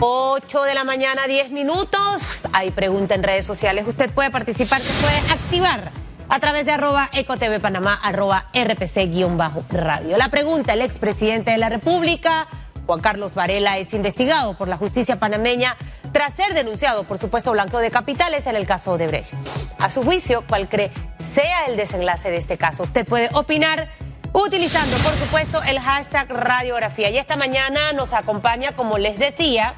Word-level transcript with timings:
8 0.00 0.62
de 0.62 0.74
la 0.74 0.84
mañana, 0.84 1.26
10 1.26 1.50
minutos. 1.50 2.44
Hay 2.52 2.70
pregunta 2.70 3.16
en 3.16 3.24
redes 3.24 3.44
sociales. 3.44 3.84
Usted 3.88 4.10
puede 4.10 4.30
participar, 4.30 4.80
se 4.80 4.92
puede 5.02 5.16
activar 5.32 5.90
a 6.28 6.38
través 6.38 6.66
de 6.66 6.72
arroba 6.72 7.08
ecotv 7.12 7.60
arroba 8.02 8.46
rpc-radio. 8.52 10.16
La 10.16 10.28
pregunta, 10.28 10.74
el 10.74 10.82
expresidente 10.82 11.50
de 11.50 11.58
la 11.58 11.68
República, 11.68 12.46
Juan 12.86 13.00
Carlos 13.00 13.34
Varela, 13.34 13.78
es 13.78 13.92
investigado 13.92 14.56
por 14.56 14.68
la 14.68 14.76
justicia 14.76 15.18
panameña 15.18 15.76
tras 16.12 16.32
ser 16.34 16.54
denunciado 16.54 17.02
por 17.02 17.18
supuesto 17.18 17.50
blanqueo 17.50 17.80
de 17.80 17.90
capitales 17.90 18.46
en 18.46 18.54
el 18.54 18.68
caso 18.68 18.98
de 18.98 19.08
Brecht. 19.08 19.34
A 19.80 19.90
su 19.90 20.04
juicio, 20.04 20.44
¿cuál 20.48 20.68
cree 20.68 20.92
sea 21.18 21.66
el 21.66 21.76
desenlace 21.76 22.30
de 22.30 22.36
este 22.36 22.56
caso? 22.56 22.84
Usted 22.84 23.04
puede 23.04 23.30
opinar 23.32 23.88
utilizando, 24.32 24.96
por 24.98 25.14
supuesto, 25.14 25.60
el 25.64 25.80
hashtag 25.80 26.30
radiografía. 26.30 27.10
Y 27.10 27.18
esta 27.18 27.36
mañana 27.36 27.92
nos 27.94 28.12
acompaña, 28.12 28.72
como 28.72 28.98
les 28.98 29.18
decía, 29.18 29.74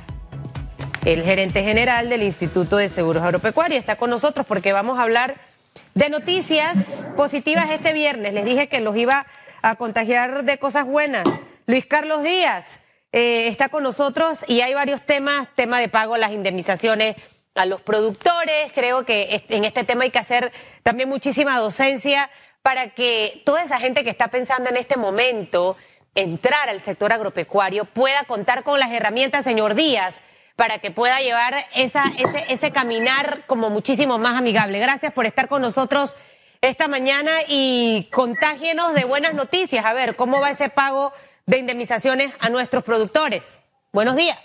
el 1.05 1.23
gerente 1.23 1.63
general 1.63 2.09
del 2.09 2.23
Instituto 2.23 2.77
de 2.77 2.89
Seguros 2.89 3.23
Agropecuarios. 3.23 3.81
Está 3.81 3.97
con 3.97 4.11
nosotros 4.11 4.47
porque 4.47 4.73
vamos 4.73 4.99
a 4.99 5.03
hablar 5.03 5.37
de 5.95 6.09
noticias 6.09 7.05
positivas 7.17 7.71
este 7.71 7.93
viernes. 7.93 8.35
Les 8.35 8.45
dije 8.45 8.69
que 8.69 8.81
los 8.81 8.97
iba 8.97 9.27
a 9.63 9.77
contagiar 9.77 10.45
de 10.45 10.59
cosas 10.59 10.85
buenas. 10.85 11.25
Luis 11.67 11.87
Carlos 11.87 12.23
Díaz 12.23 12.67
eh, 13.13 13.49
está 13.49 13.69
con 13.69 13.83
nosotros 13.83 14.39
y 14.47 14.61
hay 14.61 14.75
varios 14.75 15.01
temas, 15.01 15.49
tema 15.55 15.81
de 15.81 15.89
pago, 15.89 16.17
las 16.17 16.33
indemnizaciones 16.33 17.17
a 17.55 17.67
los 17.67 17.81
productores. 17.81 18.73
Creo 18.75 19.05
que 19.05 19.43
en 19.49 19.65
este 19.65 19.85
tema 19.85 20.05
hay 20.05 20.11
que 20.11 20.19
hacer 20.19 20.53
también 20.83 21.09
muchísima 21.09 21.59
docencia 21.59 22.31
para 22.63 22.91
que 22.91 23.43
toda 23.47 23.63
esa 23.63 23.79
gente 23.79 24.05
que 24.05 24.11
está 24.11 24.29
pensando 24.29 24.69
en 24.69 24.77
este 24.77 24.99
momento 24.99 25.77
entrar 26.15 26.69
al 26.69 26.81
sector 26.81 27.13
agropecuario 27.13 27.87
pueda 27.87 28.25
contar 28.25 28.65
con 28.65 28.79
las 28.79 28.93
herramientas, 28.93 29.45
señor 29.45 29.75
Díaz, 29.75 30.21
para 30.61 30.79
que 30.79 30.91
pueda 30.91 31.21
llevar 31.21 31.55
ese, 31.75 32.71
caminar 32.71 33.45
como 33.47 33.71
muchísimo 33.71 34.19
más 34.19 34.39
amigable. 34.39 34.79
Gracias 34.79 35.11
por 35.11 35.25
estar 35.25 35.49
con 35.49 35.63
nosotros 35.63 36.17
esta 36.61 36.87
mañana 36.87 37.31
y 37.49 38.09
contágenos 38.13 38.93
de 38.93 39.07
buenas 39.07 39.33
noticias. 39.33 39.87
A 39.87 39.95
ver, 39.95 40.17
¿cómo 40.17 40.39
va 40.39 40.51
ese 40.51 40.69
pago 40.69 41.15
de 41.47 41.61
indemnizaciones 41.61 42.35
a 42.41 42.51
nuestros 42.51 42.85
productores? 42.85 43.59
Buenos 43.91 44.17
días. 44.17 44.39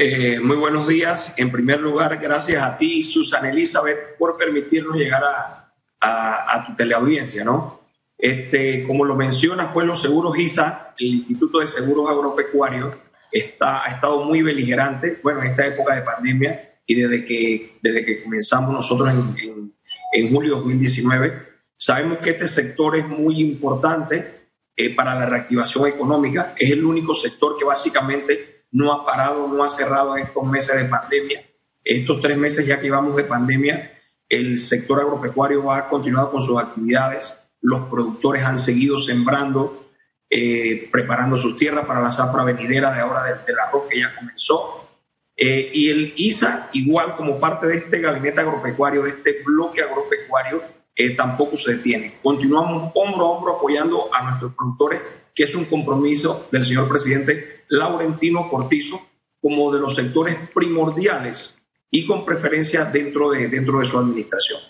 Eh, 0.00 0.40
muy 0.40 0.56
buenos 0.56 0.88
días. 0.88 1.34
En 1.36 1.52
primer 1.52 1.78
lugar, 1.78 2.18
gracias 2.18 2.60
a 2.60 2.76
ti, 2.76 3.04
Susana 3.04 3.50
Elizabeth, 3.50 4.18
por 4.18 4.36
permitirnos 4.36 4.96
llegar 4.96 5.22
a, 5.22 5.70
a, 6.00 6.66
tu 6.66 6.74
teleaudiencia, 6.74 7.44
¿no? 7.44 7.82
Este, 8.18 8.82
como 8.82 9.04
lo 9.04 9.14
mencionas, 9.14 9.68
pues 9.72 9.86
los 9.86 10.02
seguros 10.02 10.36
ISA, 10.36 10.96
el 10.98 11.14
Instituto 11.14 11.60
de 11.60 11.68
Seguros 11.68 12.10
Agropecuarios, 12.10 12.96
está, 13.38 13.84
ha 13.84 13.94
estado 13.94 14.24
muy 14.24 14.42
beligerante, 14.42 15.18
bueno, 15.22 15.40
en 15.40 15.48
esta 15.48 15.66
época 15.66 15.94
de 15.94 16.02
pandemia 16.02 16.80
y 16.86 16.94
desde 16.94 17.24
que, 17.24 17.78
desde 17.82 18.04
que 18.04 18.22
comenzamos 18.22 18.72
nosotros 18.72 19.10
en, 19.10 19.74
en, 20.12 20.32
julio 20.32 20.54
de 20.54 20.60
2019. 20.60 21.48
Sabemos 21.76 22.18
que 22.18 22.30
este 22.30 22.48
sector 22.48 22.96
es 22.96 23.06
muy 23.06 23.40
importante 23.40 24.50
eh, 24.76 24.94
para 24.94 25.14
la 25.14 25.26
reactivación 25.26 25.86
económica, 25.86 26.54
es 26.58 26.70
el 26.70 26.84
único 26.84 27.14
sector 27.14 27.56
que 27.58 27.64
básicamente 27.64 28.64
no 28.72 28.92
ha 28.92 29.04
parado, 29.04 29.48
no 29.48 29.62
ha 29.62 29.70
cerrado 29.70 30.16
en 30.16 30.26
estos 30.26 30.44
meses 30.44 30.76
de 30.76 30.88
pandemia. 30.88 31.44
Estos 31.84 32.20
tres 32.20 32.36
meses 32.36 32.66
ya 32.66 32.78
que 32.78 32.84
llevamos 32.84 33.16
de 33.16 33.24
pandemia, 33.24 33.92
el 34.28 34.58
sector 34.58 35.00
agropecuario 35.00 35.72
ha 35.72 35.88
continuado 35.88 36.30
con 36.30 36.42
sus 36.42 36.58
actividades, 36.58 37.38
los 37.60 37.88
productores 37.88 38.44
han 38.44 38.58
seguido 38.58 38.98
sembrando, 38.98 39.87
eh, 40.30 40.90
preparando 40.92 41.38
sus 41.38 41.56
tierras 41.56 41.86
para 41.86 42.02
la 42.02 42.12
zafra 42.12 42.44
venidera 42.44 42.92
de 42.92 43.00
ahora 43.00 43.22
del, 43.24 43.58
arroz 43.58 43.84
que 43.88 44.00
ya 44.00 44.14
comenzó. 44.14 44.86
Eh, 45.34 45.70
y 45.72 45.88
el 45.88 46.12
ISA, 46.16 46.68
igual 46.74 47.16
como 47.16 47.40
parte 47.40 47.66
de 47.66 47.76
este 47.76 48.00
gabinete 48.00 48.40
agropecuario, 48.40 49.02
de 49.04 49.10
este 49.10 49.42
bloque 49.42 49.80
agropecuario, 49.80 50.62
eh, 50.94 51.10
tampoco 51.16 51.56
se 51.56 51.76
detiene. 51.76 52.18
Continuamos 52.22 52.92
hombro 52.94 53.24
a 53.24 53.30
hombro 53.30 53.56
apoyando 53.56 54.10
a 54.12 54.22
nuestros 54.28 54.54
productores, 54.54 55.00
que 55.34 55.44
es 55.44 55.54
un 55.54 55.64
compromiso 55.64 56.48
del 56.52 56.64
señor 56.64 56.88
presidente 56.88 57.64
Laurentino 57.68 58.50
Cortizo 58.50 59.00
como 59.40 59.72
de 59.72 59.80
los 59.80 59.94
sectores 59.94 60.36
primordiales 60.52 61.56
y 61.90 62.04
con 62.04 62.26
preferencia 62.26 62.84
dentro 62.84 63.30
de, 63.30 63.48
dentro 63.48 63.78
de 63.78 63.86
su 63.86 63.98
administración. 63.98 64.60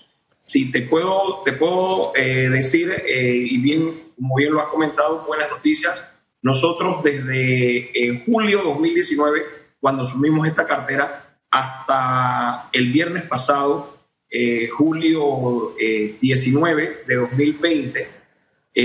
Si 0.44 0.70
te 0.70 0.82
puedo, 0.82 1.42
te 1.44 1.52
puedo 1.52 2.12
decir, 2.14 3.02
y 3.06 3.58
bien 3.58 4.07
como 4.18 4.34
bien 4.36 4.52
lo 4.52 4.60
has 4.60 4.66
comentado, 4.66 5.24
buenas 5.26 5.50
noticias. 5.50 6.06
Nosotros 6.42 7.02
desde 7.02 7.90
eh, 7.94 8.24
julio 8.26 8.62
2019, 8.62 9.42
cuando 9.80 10.02
asumimos 10.02 10.46
esta 10.46 10.66
cartera, 10.66 11.38
hasta 11.50 12.68
el 12.72 12.92
viernes 12.92 13.22
pasado, 13.24 13.96
eh, 14.30 14.68
julio 14.68 15.74
19 16.20 16.82
eh, 16.82 17.04
de 17.06 17.14
2020, 17.14 18.10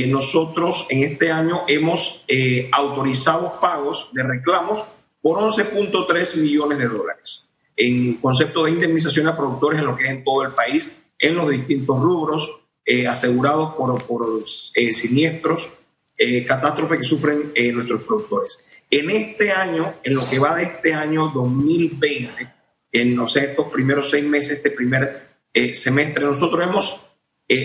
nosotros 0.07 0.88
en 0.89 1.03
este 1.03 1.31
año 1.31 1.65
hemos 1.67 2.25
autorizado 2.71 3.59
pagos 3.59 4.09
de 4.13 4.23
reclamos 4.23 4.83
por 5.21 5.38
11.3 5.38 6.41
millones 6.41 6.79
de 6.79 6.88
dólares 6.88 7.47
en 7.75 8.15
concepto 8.15 8.65
de 8.65 8.71
indemnización 8.71 9.27
a 9.27 9.38
productores 9.38 9.79
en 9.79 9.85
lo 9.85 9.95
que 9.95 10.05
es 10.05 10.09
en 10.09 10.23
todo 10.23 10.44
el 10.44 10.53
país, 10.53 10.97
en 11.19 11.35
los 11.35 11.50
distintos 11.50 12.00
rubros, 12.00 12.62
eh, 12.85 13.07
asegurados 13.07 13.75
por, 13.75 14.03
por 14.05 14.39
eh, 14.75 14.94
siniestros, 14.94 15.71
eh, 16.17 16.44
catástrofes 16.44 16.97
que 16.97 17.03
sufren 17.03 17.53
nuestros 17.73 18.03
productores. 18.03 18.67
En 18.89 19.09
este 19.09 19.51
año, 19.51 19.95
en 20.03 20.13
lo 20.13 20.29
que 20.29 20.38
va 20.38 20.55
de 20.55 20.63
este 20.63 20.94
año 20.94 21.29
2020, 21.33 22.53
en 22.91 23.16
no 23.16 23.27
sé, 23.27 23.45
estos 23.45 23.67
primeros 23.71 24.09
seis 24.09 24.25
meses, 24.25 24.57
este 24.57 24.69
primer 24.69 25.33
semestre, 25.73 26.25
nosotros 26.25 26.63
hemos 26.63 27.05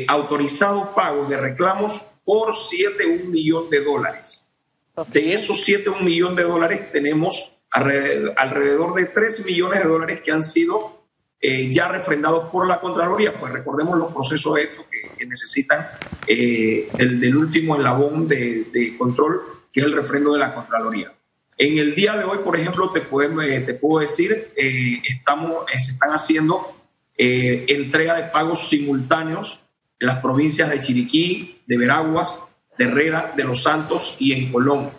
autorizado 0.06 0.94
pagos 0.94 1.28
de 1.28 1.36
reclamos 1.36 2.02
por 2.24 2.54
7, 2.54 3.06
un 3.06 3.30
millón 3.30 3.68
de 3.68 3.82
dólares. 3.82 4.48
De 5.08 5.32
esos 5.34 5.62
7, 5.64 5.90
un 5.90 6.04
millón 6.04 6.34
de 6.34 6.44
dólares 6.44 6.90
tenemos 6.90 7.52
alrededor, 7.70 8.34
alrededor 8.36 8.94
de 8.94 9.06
3 9.06 9.44
millones 9.44 9.82
de 9.82 9.88
dólares 9.88 10.20
que 10.24 10.32
han 10.32 10.42
sido 10.42 10.98
eh, 11.40 11.72
ya 11.72 11.88
refrendados 11.88 12.50
por 12.50 12.66
la 12.66 12.80
Contraloría, 12.80 13.38
pues 13.38 13.52
recordemos 13.52 13.96
los 13.96 14.12
procesos 14.12 14.58
estos 14.58 14.86
que, 15.16 15.26
necesitan 15.26 15.88
eh, 16.26 16.88
del, 16.96 17.36
último 17.36 17.76
eslabón 17.76 18.28
de, 18.28 18.94
control, 18.98 19.40
que 19.72 19.80
es 19.80 19.86
el 19.86 19.92
refrendo 19.92 20.32
de 20.32 20.38
la 20.38 20.54
Contraloría. 20.54 21.12
En 21.56 21.78
el 21.78 21.94
día 21.94 22.16
de 22.16 22.24
hoy, 22.24 22.38
por 22.44 22.56
ejemplo, 22.56 22.90
te, 22.90 23.00
eh, 23.00 23.60
te 23.60 23.74
puedo 23.74 24.00
decir, 24.00 24.52
estamos, 24.56 25.64
se 25.76 25.92
están 25.92 26.10
haciendo 26.10 26.74
entrega 27.16 28.14
de 28.14 28.30
pagos 28.30 28.68
simultáneos 28.68 29.60
en 29.98 30.06
las 30.06 30.18
provincias 30.18 30.70
de 30.70 30.78
Chiriquí, 30.78 31.58
de 31.66 31.76
Veraguas, 31.76 32.42
de 32.76 32.84
Herrera, 32.84 33.34
de 33.36 33.42
Los 33.42 33.62
Santos 33.64 34.16
y 34.20 34.32
en 34.32 34.52
Colón. 34.52 34.92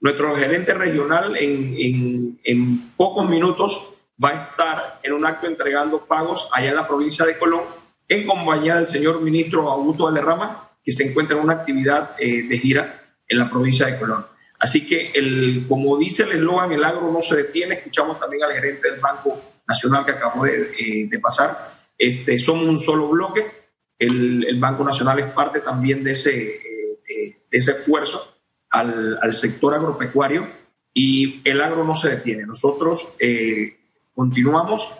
Nuestro 0.00 0.36
gerente 0.36 0.74
regional 0.74 1.36
en, 1.38 2.38
en 2.44 2.90
pocos 2.96 3.26
minutos 3.28 3.92
va 4.22 4.30
a 4.30 4.50
estar 4.50 5.00
en 5.02 5.12
un 5.12 5.24
acto 5.24 5.46
entregando 5.46 6.04
pagos 6.06 6.48
allá 6.52 6.70
en 6.70 6.76
la 6.76 6.86
provincia 6.86 7.24
de 7.24 7.38
Colón, 7.38 7.62
en 8.12 8.26
compañía 8.26 8.76
del 8.76 8.86
señor 8.86 9.22
ministro 9.22 9.70
Augusto 9.70 10.04
Valderrama, 10.04 10.70
que 10.84 10.92
se 10.92 11.08
encuentra 11.08 11.36
en 11.36 11.44
una 11.44 11.54
actividad 11.54 12.14
eh, 12.18 12.42
de 12.46 12.58
gira 12.58 13.14
en 13.26 13.38
la 13.38 13.48
provincia 13.48 13.86
de 13.86 13.98
Colón. 13.98 14.26
Así 14.58 14.86
que, 14.86 15.12
el, 15.14 15.64
como 15.66 15.96
dice 15.96 16.24
el 16.24 16.32
eslogan, 16.32 16.72
el 16.72 16.84
agro 16.84 17.10
no 17.10 17.22
se 17.22 17.36
detiene. 17.36 17.76
Escuchamos 17.76 18.18
también 18.20 18.44
al 18.44 18.52
gerente 18.52 18.90
del 18.90 19.00
Banco 19.00 19.40
Nacional 19.66 20.04
que 20.04 20.12
acabó 20.12 20.44
de, 20.44 20.72
eh, 20.78 21.18
pasar. 21.20 21.80
Este, 21.96 22.38
somos 22.38 22.66
un 22.66 22.78
solo 22.78 23.08
bloque. 23.08 23.50
El, 23.98 24.58
Banco 24.60 24.84
Nacional 24.84 25.18
es 25.18 25.26
parte 25.32 25.60
también 25.60 26.04
de 26.04 26.10
ese, 26.10 26.56
eh, 26.56 27.42
de 27.50 27.58
ese 27.58 27.72
esfuerzo 27.72 28.36
al, 28.70 29.18
al, 29.22 29.32
sector 29.32 29.74
agropecuario 29.74 30.48
y 30.92 31.40
el 31.48 31.60
agro 31.60 31.84
no 31.84 31.96
se 31.96 32.10
detiene. 32.10 32.44
Nosotros 32.44 33.16
continuamos 34.14 34.92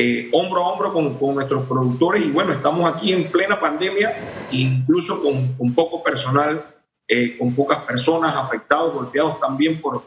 eh, 0.00 0.28
hombro 0.32 0.64
a 0.64 0.68
hombro 0.68 0.92
con, 0.92 1.18
con, 1.18 1.34
nuestros 1.34 1.66
productores 1.66 2.24
y 2.24 2.30
bueno, 2.30 2.52
estamos 2.52 2.88
aquí 2.88 3.12
en 3.12 3.28
plena 3.32 3.58
pandemia, 3.58 4.46
incluso 4.52 5.20
con, 5.20 5.54
con 5.54 5.74
poco 5.74 6.04
personal, 6.04 6.64
eh, 7.08 7.36
con 7.36 7.52
pocas 7.52 7.78
personas 7.78 8.36
afectados, 8.36 8.94
golpeados 8.94 9.40
también 9.40 9.80
por, 9.80 10.04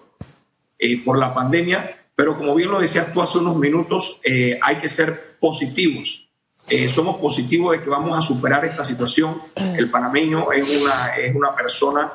eh, 0.80 1.04
por 1.04 1.20
la 1.20 1.34
pandemia, 1.34 2.06
pero 2.16 2.38
como 2.38 2.56
bien 2.56 2.72
lo 2.72 2.80
decías 2.80 3.12
tú 3.12 3.22
hace 3.22 3.40
unos 3.40 3.58
minutos, 3.58 4.22
hay 4.62 4.78
que 4.78 4.88
ser 4.88 5.36
positivos. 5.42 6.30
somos 6.88 7.18
positivos 7.18 7.74
de 7.74 7.84
que 7.84 7.90
vamos 7.90 8.18
a 8.18 8.22
superar 8.22 8.64
esta 8.64 8.86
situación. 8.86 9.42
El 9.56 9.92
panameño 9.92 10.54
es 10.54 10.82
una, 10.82 11.18
es 11.18 11.36
una 11.36 11.54
persona 11.54 12.14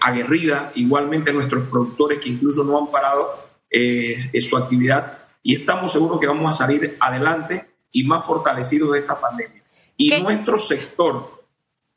aguerrida, 0.00 0.72
igualmente 0.76 1.30
nuestros 1.30 1.68
productores 1.68 2.20
que 2.20 2.30
incluso 2.30 2.64
no 2.64 2.78
han 2.78 2.90
parado 2.90 3.44
eh, 3.70 4.40
su 4.40 4.56
actividad 4.56 5.23
y 5.44 5.54
estamos 5.54 5.92
seguros 5.92 6.18
que 6.18 6.26
vamos 6.26 6.50
a 6.50 6.64
salir 6.64 6.96
adelante 6.98 7.68
y 7.92 8.04
más 8.04 8.24
fortalecidos 8.24 8.92
de 8.92 9.00
esta 9.00 9.20
pandemia. 9.20 9.62
Y 9.96 10.10
nuestro 10.22 10.58
sector, 10.58 11.44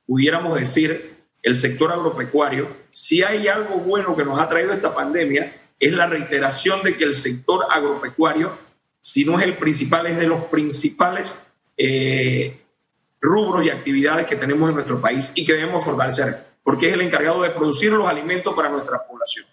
pudiéramos 0.06 0.60
decir, 0.60 1.16
el 1.42 1.56
sector 1.56 1.92
agropecuario, 1.94 2.76
si 2.92 3.24
hay 3.24 3.48
algo 3.48 3.80
bueno 3.80 4.16
que 4.16 4.26
nos 4.26 4.40
ha 4.40 4.50
traído 4.50 4.74
esta 4.74 4.94
pandemia, 4.94 5.62
es 5.80 5.94
la 5.94 6.08
reiteración 6.08 6.84
de 6.84 6.98
que 6.98 7.06
el 7.06 7.16
sector 7.16 7.66
agropecuario, 7.70 8.58
si 9.00 9.24
no 9.24 9.40
es 9.40 9.46
el 9.46 9.58
principal, 9.58 10.08
es 10.08 10.18
de 10.18 10.28
los 10.28 10.44
principales 10.46 11.42
eh, 11.78 12.62
rubros 13.22 13.66
y 13.66 13.70
actividades 13.70 14.26
que 14.26 14.36
tenemos 14.36 14.68
en 14.70 14.76
nuestro 14.76 15.00
país 15.00 15.32
y 15.36 15.46
que 15.46 15.54
debemos 15.54 15.86
fortalecer, 15.86 16.48
porque 16.64 16.90
es 16.90 16.94
el 16.94 17.02
encargado 17.02 17.42
de 17.44 17.52
producir 17.52 17.94
los 17.94 18.10
alimentos 18.10 18.54
para 18.54 18.68
nuestra 18.68 19.08
población. 19.08 19.46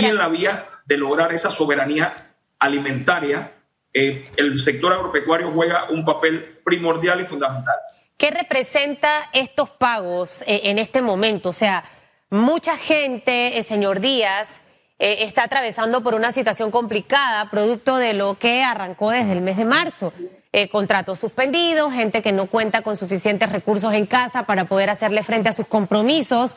y 0.00 0.04
en 0.04 0.16
la 0.16 0.28
vía 0.28 0.68
de 0.86 0.96
lograr 0.96 1.32
esa 1.32 1.50
soberanía 1.50 2.33
alimentaria, 2.64 3.52
eh, 3.92 4.24
el 4.36 4.58
sector 4.58 4.92
agropecuario 4.92 5.50
juega 5.52 5.86
un 5.90 6.04
papel 6.04 6.60
primordial 6.64 7.20
y 7.20 7.26
fundamental. 7.26 7.76
¿Qué 8.16 8.30
representa 8.30 9.10
estos 9.32 9.70
pagos 9.70 10.42
eh, 10.42 10.62
en 10.64 10.78
este 10.78 11.02
momento? 11.02 11.50
O 11.50 11.52
sea, 11.52 11.84
mucha 12.30 12.76
gente, 12.76 13.62
señor 13.62 14.00
Díaz, 14.00 14.60
eh, 14.98 15.24
está 15.24 15.44
atravesando 15.44 16.02
por 16.02 16.14
una 16.14 16.30
situación 16.30 16.70
complicada, 16.70 17.50
producto 17.50 17.96
de 17.96 18.14
lo 18.14 18.38
que 18.38 18.62
arrancó 18.62 19.10
desde 19.10 19.32
el 19.32 19.40
mes 19.40 19.56
de 19.56 19.64
marzo. 19.64 20.12
Eh, 20.52 20.68
contratos 20.68 21.18
suspendidos, 21.18 21.92
gente 21.92 22.22
que 22.22 22.30
no 22.30 22.46
cuenta 22.46 22.82
con 22.82 22.96
suficientes 22.96 23.50
recursos 23.50 23.92
en 23.92 24.06
casa 24.06 24.46
para 24.46 24.66
poder 24.66 24.88
hacerle 24.88 25.24
frente 25.24 25.48
a 25.48 25.52
sus 25.52 25.66
compromisos. 25.66 26.54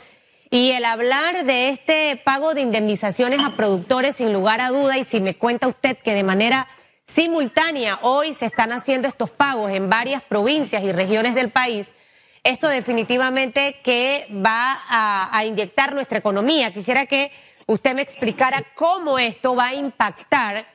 Y 0.49 0.71
el 0.71 0.85
hablar 0.85 1.43
de 1.43 1.69
este 1.69 2.21
pago 2.23 2.53
de 2.53 2.61
indemnizaciones 2.61 3.43
a 3.43 3.57
productores, 3.57 4.15
sin 4.15 4.31
lugar 4.31 4.61
a 4.61 4.69
duda, 4.69 4.97
y 4.97 5.03
si 5.03 5.19
me 5.19 5.35
cuenta 5.35 5.67
usted 5.67 5.97
que 5.97 6.13
de 6.13 6.23
manera 6.23 6.67
simultánea 7.05 7.99
hoy 8.01 8.33
se 8.33 8.45
están 8.45 8.71
haciendo 8.71 9.07
estos 9.07 9.29
pagos 9.29 9.71
en 9.71 9.89
varias 9.89 10.21
provincias 10.21 10.83
y 10.83 10.91
regiones 10.91 11.35
del 11.35 11.49
país, 11.49 11.91
esto 12.43 12.69
definitivamente 12.69 13.81
que 13.83 14.25
va 14.33 14.77
a 14.89 15.43
inyectar 15.43 15.93
nuestra 15.93 16.19
economía. 16.19 16.73
Quisiera 16.73 17.05
que 17.05 17.31
usted 17.65 17.93
me 17.93 18.01
explicara 18.01 18.63
cómo 18.75 19.19
esto 19.19 19.53
va 19.53 19.67
a 19.67 19.75
impactar 19.75 20.65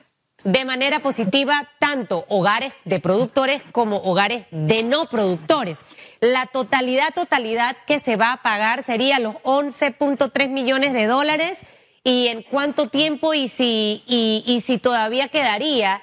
de 0.43 0.65
manera 0.65 0.99
positiva 0.99 1.53
tanto 1.79 2.25
hogares 2.27 2.73
de 2.85 2.99
productores 2.99 3.61
como 3.71 3.97
hogares 3.97 4.45
de 4.51 4.83
no 4.83 5.07
productores. 5.09 5.79
La 6.19 6.45
totalidad, 6.45 7.13
totalidad 7.13 7.77
que 7.87 7.99
se 7.99 8.15
va 8.15 8.33
a 8.33 8.41
pagar 8.41 8.83
sería 8.83 9.19
los 9.19 9.35
11.3 9.35 10.49
millones 10.49 10.93
de 10.93 11.05
dólares 11.05 11.57
y 12.03 12.27
en 12.27 12.43
cuánto 12.43 12.89
tiempo 12.89 13.33
y 13.33 13.47
si, 13.47 14.03
y, 14.05 14.61
si 14.61 14.77
todavía 14.77 15.29
quedaría 15.29 16.01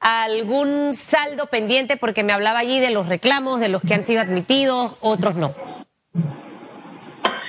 algún 0.00 0.94
saldo 0.94 1.46
pendiente 1.46 1.96
porque 1.96 2.24
me 2.24 2.32
hablaba 2.32 2.58
allí 2.58 2.80
de 2.80 2.90
los 2.90 3.08
reclamos, 3.08 3.60
de 3.60 3.68
los 3.68 3.82
que 3.82 3.94
han 3.94 4.04
sido 4.04 4.20
admitidos, 4.20 4.96
otros 5.00 5.36
no. 5.36 5.54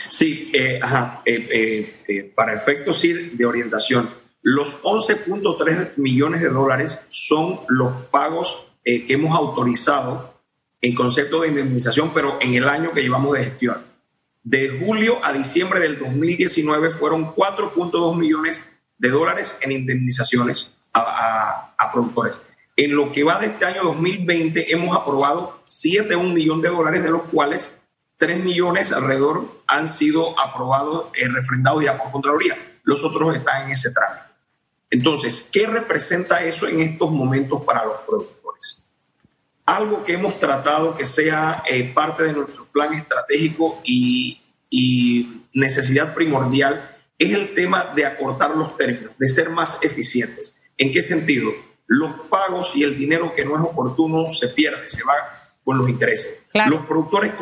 Sí, 0.09 0.51
eh, 0.53 0.79
ajá, 0.81 1.21
eh, 1.25 2.03
eh, 2.07 2.31
para 2.33 2.53
efectos 2.53 3.01
de 3.01 3.45
orientación, 3.45 4.09
los 4.49 4.81
11.3 4.81 5.97
millones 5.97 6.41
de 6.41 6.47
dólares 6.47 7.01
son 7.09 7.59
los 7.67 8.05
pagos 8.05 8.65
que 8.81 9.05
hemos 9.09 9.35
autorizado 9.35 10.39
en 10.79 10.95
concepto 10.95 11.41
de 11.41 11.49
indemnización, 11.49 12.11
pero 12.13 12.37
en 12.39 12.53
el 12.53 12.69
año 12.69 12.93
que 12.93 13.01
llevamos 13.01 13.37
de 13.37 13.43
gestión. 13.43 13.85
De 14.45 14.79
julio 14.79 15.19
a 15.21 15.33
diciembre 15.33 15.81
del 15.81 15.99
2019 15.99 16.93
fueron 16.93 17.35
4.2 17.35 18.17
millones 18.17 18.71
de 18.97 19.09
dólares 19.09 19.57
en 19.59 19.73
indemnizaciones 19.73 20.73
a, 20.93 21.91
productores. 21.91 22.37
En 22.77 22.95
lo 22.95 23.11
que 23.11 23.25
va 23.25 23.39
de 23.39 23.47
este 23.47 23.65
año 23.65 23.83
2020 23.83 24.71
hemos 24.71 24.95
aprobado 24.95 25.61
7,1 25.65 26.31
millón 26.31 26.61
de 26.61 26.69
dólares, 26.69 27.03
de 27.03 27.09
los 27.09 27.23
cuales 27.23 27.77
3 28.15 28.41
millones 28.41 28.93
alrededor 28.93 29.61
han 29.67 29.89
sido 29.89 30.39
aprobados, 30.39 31.07
eh, 31.15 31.27
refrendados 31.27 31.83
ya 31.83 32.01
por 32.01 32.13
Contraloría. 32.13 32.79
Los 32.83 33.03
otros 33.03 33.35
están 33.35 33.65
en 33.65 33.71
ese 33.71 33.91
trámite. 33.91 34.26
Entonces, 34.89 35.49
¿qué 35.51 35.67
representa 35.67 36.43
eso 36.43 36.67
en 36.67 36.81
estos 36.81 37.11
momentos 37.11 37.63
para 37.63 37.85
los 37.85 37.97
productores? 38.07 38.83
Algo 39.65 40.03
que 40.03 40.13
hemos 40.13 40.39
tratado 40.39 40.95
que 40.95 41.05
sea 41.05 41.63
eh, 41.69 41.91
parte 41.93 42.23
de 42.23 42.33
nuestro 42.33 42.65
plan 42.67 42.93
estratégico 42.93 43.81
y, 43.83 44.39
y 44.69 45.43
necesidad 45.53 46.13
primordial 46.13 46.97
es 47.17 47.33
el 47.33 47.53
tema 47.53 47.93
de 47.95 48.05
acortar 48.05 48.55
los 48.55 48.77
términos, 48.77 49.13
de 49.17 49.27
ser 49.27 49.49
más 49.49 49.79
eficientes. 49.81 50.63
¿En 50.77 50.91
qué 50.91 51.01
sentido? 51.01 51.51
Los 51.87 52.27
pagos 52.29 52.75
y 52.75 52.83
el 52.83 52.97
dinero 52.97 53.33
que 53.33 53.43
no 53.43 53.57
es 53.57 53.63
oportuno 53.63 54.29
se 54.29 54.49
pierde, 54.49 54.87
se 54.87 55.03
va 55.03 55.15
con 55.63 55.77
los 55.77 55.89
intereses. 55.89 56.45
Los 56.69 56.85
productores 56.85 57.33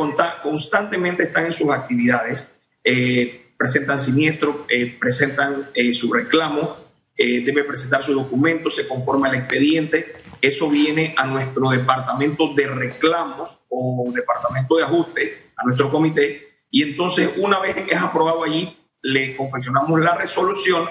constantemente 0.42 1.24
están 1.24 1.46
en 1.46 1.52
sus 1.52 1.70
actividades, 1.70 2.56
eh, 2.84 3.54
presentan 3.58 4.00
siniestro, 4.00 4.66
eh, 4.70 4.98
presentan 5.00 5.70
eh, 5.74 5.94
su 5.94 6.12
reclamo, 6.12 6.76
debe 7.18 7.64
presentar 7.64 8.04
su 8.04 8.14
documento, 8.14 8.70
se 8.70 8.88
conforma 8.88 9.30
el 9.30 9.36
expediente. 9.36 10.24
Eso 10.42 10.70
viene 10.70 11.14
a 11.18 11.26
nuestro 11.26 11.70
departamento 11.70 12.54
de 12.54 12.68
reclamos 12.68 13.62
o 13.70 14.12
departamento 14.14 14.78
de 14.78 14.84
ajuste, 14.84 15.52
a 15.56 15.64
nuestro 15.64 15.90
comité, 15.90 16.60
y 16.70 16.84
entonces 16.84 17.30
una 17.38 17.60
vez 17.60 17.76
que 17.76 17.94
es 17.94 18.02
aprobado 18.02 18.44
allí, 18.44 18.78
le 19.02 19.36
confeccionamos 19.36 20.00
la 20.00 20.16
resolución 20.16 20.86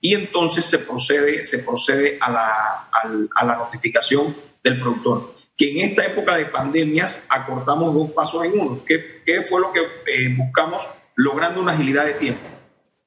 y 0.00 0.14
entonces 0.14 0.64
se 0.64 0.80
procede, 0.80 1.44
se 1.44 1.60
procede 1.60 2.18
a 2.20 2.30
la, 2.30 2.90
a 3.34 3.44
la 3.44 3.56
notificación 3.56 4.36
del 4.62 4.80
productor 4.80 5.32
que 5.56 5.70
en 5.70 5.90
esta 5.90 6.04
época 6.04 6.36
de 6.36 6.46
pandemias 6.46 7.24
acortamos 7.28 7.94
dos 7.94 8.10
pasos 8.12 8.44
en 8.44 8.58
uno. 8.58 8.82
¿Qué, 8.84 9.22
qué 9.24 9.42
fue 9.42 9.60
lo 9.60 9.72
que 9.72 9.80
eh, 9.80 10.34
buscamos? 10.36 10.88
Logrando 11.14 11.60
una 11.60 11.72
agilidad 11.72 12.04
de 12.04 12.14
tiempo. 12.14 12.40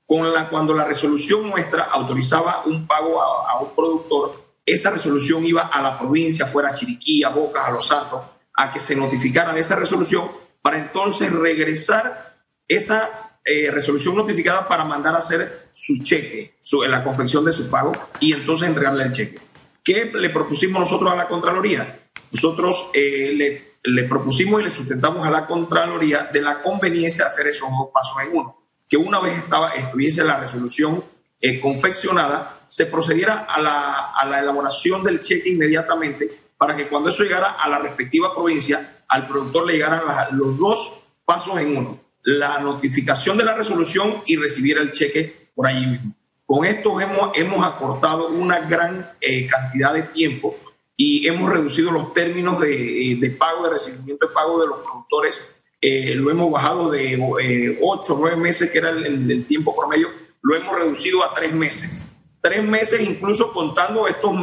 Con 0.06 0.32
la, 0.32 0.50
cuando 0.50 0.74
la 0.74 0.86
resolución 0.86 1.50
nuestra 1.50 1.84
autorizaba 1.84 2.64
un 2.66 2.86
pago 2.86 3.22
a, 3.22 3.60
un 3.62 3.76
productor, 3.76 4.44
esa 4.66 4.92
resolución 4.92 5.46
iba 5.46 5.64
a 5.64 5.82
la 5.82 5.98
provincia, 5.98 6.46
fuera 6.46 6.70
a 6.70 6.74
Chiriquí, 6.74 7.24
a 7.24 7.30
Bocas, 7.30 7.68
a 7.68 7.72
Los 7.72 7.88
Santos, 7.88 8.22
a 8.56 8.72
que 8.72 8.80
se 8.80 8.96
notificara 8.96 9.54
de 9.54 9.62
esa 9.62 9.76
resolución 9.76 10.32
para 10.62 10.78
entonces 10.78 11.32
regresar 11.32 12.38
esa 12.68 13.40
eh, 13.44 13.70
resolución 13.72 14.16
notificada 14.16 14.68
para 14.68 14.86
mandar 14.86 15.16
a 15.16 15.20
hacer 15.20 15.70
su 15.72 16.02
cheque, 16.02 16.58
su, 16.62 16.84
la 16.84 17.04
confección 17.04 17.46
de 17.46 17.52
su 17.52 17.70
pago 17.70 17.92
y 18.20 18.34
entonces 18.34 18.68
entregarle 18.68 19.04
el 19.04 19.12
cheque. 19.12 19.40
¿Qué 19.84 20.12
le 20.14 20.30
propusimos 20.30 20.80
nosotros 20.80 21.12
a 21.12 21.16
la 21.16 21.28
Contraloría? 21.28 22.06
nosotros 22.32 22.90
eh, 22.94 23.72
le, 23.84 24.04
propusimos 24.04 24.60
y 24.60 24.66
le 24.66 24.70
sustentamos 24.70 25.26
a 25.26 25.32
la 25.32 25.48
Contraloría 25.48 26.24
de 26.24 26.42
la 26.42 26.62
conveniencia 26.62 27.24
de 27.24 27.30
hacer 27.30 27.48
esos 27.48 27.70
dos 27.70 27.90
pasos 27.94 28.18
en 28.24 28.38
uno, 28.38 28.65
que 28.88 28.98
una 28.98 29.20
vez 29.20 29.44
estuviese 29.76 30.24
la 30.24 30.40
resolución 30.40 31.04
eh, 31.42 31.60
confeccionada, 31.60 32.66
se 32.68 32.86
procediera 32.86 33.46
a 33.46 33.62
la, 33.62 34.12
a 34.12 34.26
la 34.26 34.40
elaboración 34.40 35.04
del 35.04 35.22
cheque 35.22 35.50
inmediatamente 35.50 36.46
para 36.58 36.76
que 36.76 36.88
cuando 36.88 37.10
eso 37.10 37.24
llegara 37.24 37.52
a 37.52 37.70
la 37.70 37.80
respectiva 37.80 38.34
provincia, 38.34 39.04
al 39.08 39.28
productor 39.28 39.68
le 39.68 39.74
llegaran 39.74 40.02
los 40.32 40.58
dos 40.58 41.04
pasos 41.26 41.60
en 41.60 41.78
uno, 41.78 42.00
la 42.24 42.60
notificación 42.60 43.38
de 43.38 43.44
la 43.44 43.56
resolución 43.56 44.24
y 44.26 44.38
recibir 44.38 44.78
el 44.78 44.92
cheque 44.92 45.50
por 45.54 45.68
allí 45.68 45.86
mismo. 45.86 46.16
Con 46.46 46.66
esto 46.66 47.00
hemos, 47.02 47.32
hemos 47.34 47.66
acortado 47.66 48.30
una 48.30 48.60
gran 48.60 49.12
eh, 49.20 49.48
cantidad 49.48 49.94
de 49.94 50.04
tiempo 50.04 50.56
y 50.96 51.28
hemos 51.28 51.52
reducido 51.52 51.92
los 51.92 52.14
términos 52.14 52.62
de, 52.62 53.12
eh, 53.12 53.16
de 53.16 53.32
pago, 53.32 53.66
de 53.66 53.72
recibimiento 53.72 54.28
de 54.28 54.34
pago 54.34 54.62
de 54.62 54.68
los 54.68 54.80
productores. 54.80 55.55
Eh, 55.88 56.16
lo 56.16 56.32
hemos 56.32 56.50
bajado 56.50 56.90
de 56.90 57.14
eh, 57.14 57.80
ocho 57.80 58.16
o 58.16 58.18
nueve 58.18 58.38
meses, 58.38 58.72
que 58.72 58.80
era 58.80 58.90
el, 58.90 59.46
tiempo 59.46 59.76
promedio, 59.76 60.10
lo 60.42 60.56
hemos 60.56 60.76
reducido 60.76 61.24
a 61.24 61.32
tres 61.36 61.54
meses. 61.54 62.08
Tres 62.42 62.64
meses, 62.64 63.02
incluso 63.02 63.54
contando 63.54 64.08
estos 64.08 64.32
un 64.32 64.40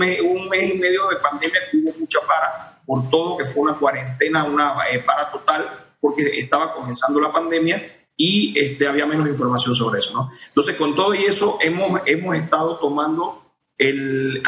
mes 0.48 0.72
y 0.72 0.78
medio 0.78 1.08
de 1.08 1.16
pandemia 1.16 1.58
hubo 1.72 1.98
mucha 1.98 2.20
para, 2.28 2.80
por 2.86 3.10
todo 3.10 3.36
que 3.36 3.46
fue 3.46 3.64
una 3.64 3.74
cuarentena, 3.74 4.44
una 4.44 4.76
para 5.04 5.32
total, 5.32 5.96
porque 6.00 6.38
estaba 6.38 6.74
comenzando 6.74 7.20
la 7.20 7.32
pandemia 7.32 8.06
y 8.16 8.56
este, 8.56 8.86
había 8.86 9.04
menos 9.04 9.26
información 9.26 9.74
sobre 9.74 9.98
eso. 9.98 10.12
¿no? 10.14 10.30
Entonces, 10.46 10.76
con 10.76 10.94
todo 10.94 11.12
y 11.12 11.24
eso, 11.24 11.58
hemos, 11.60 12.02
hemos 12.06 12.36
estado 12.36 12.78
tomando 12.78 13.52
el, 13.78 14.44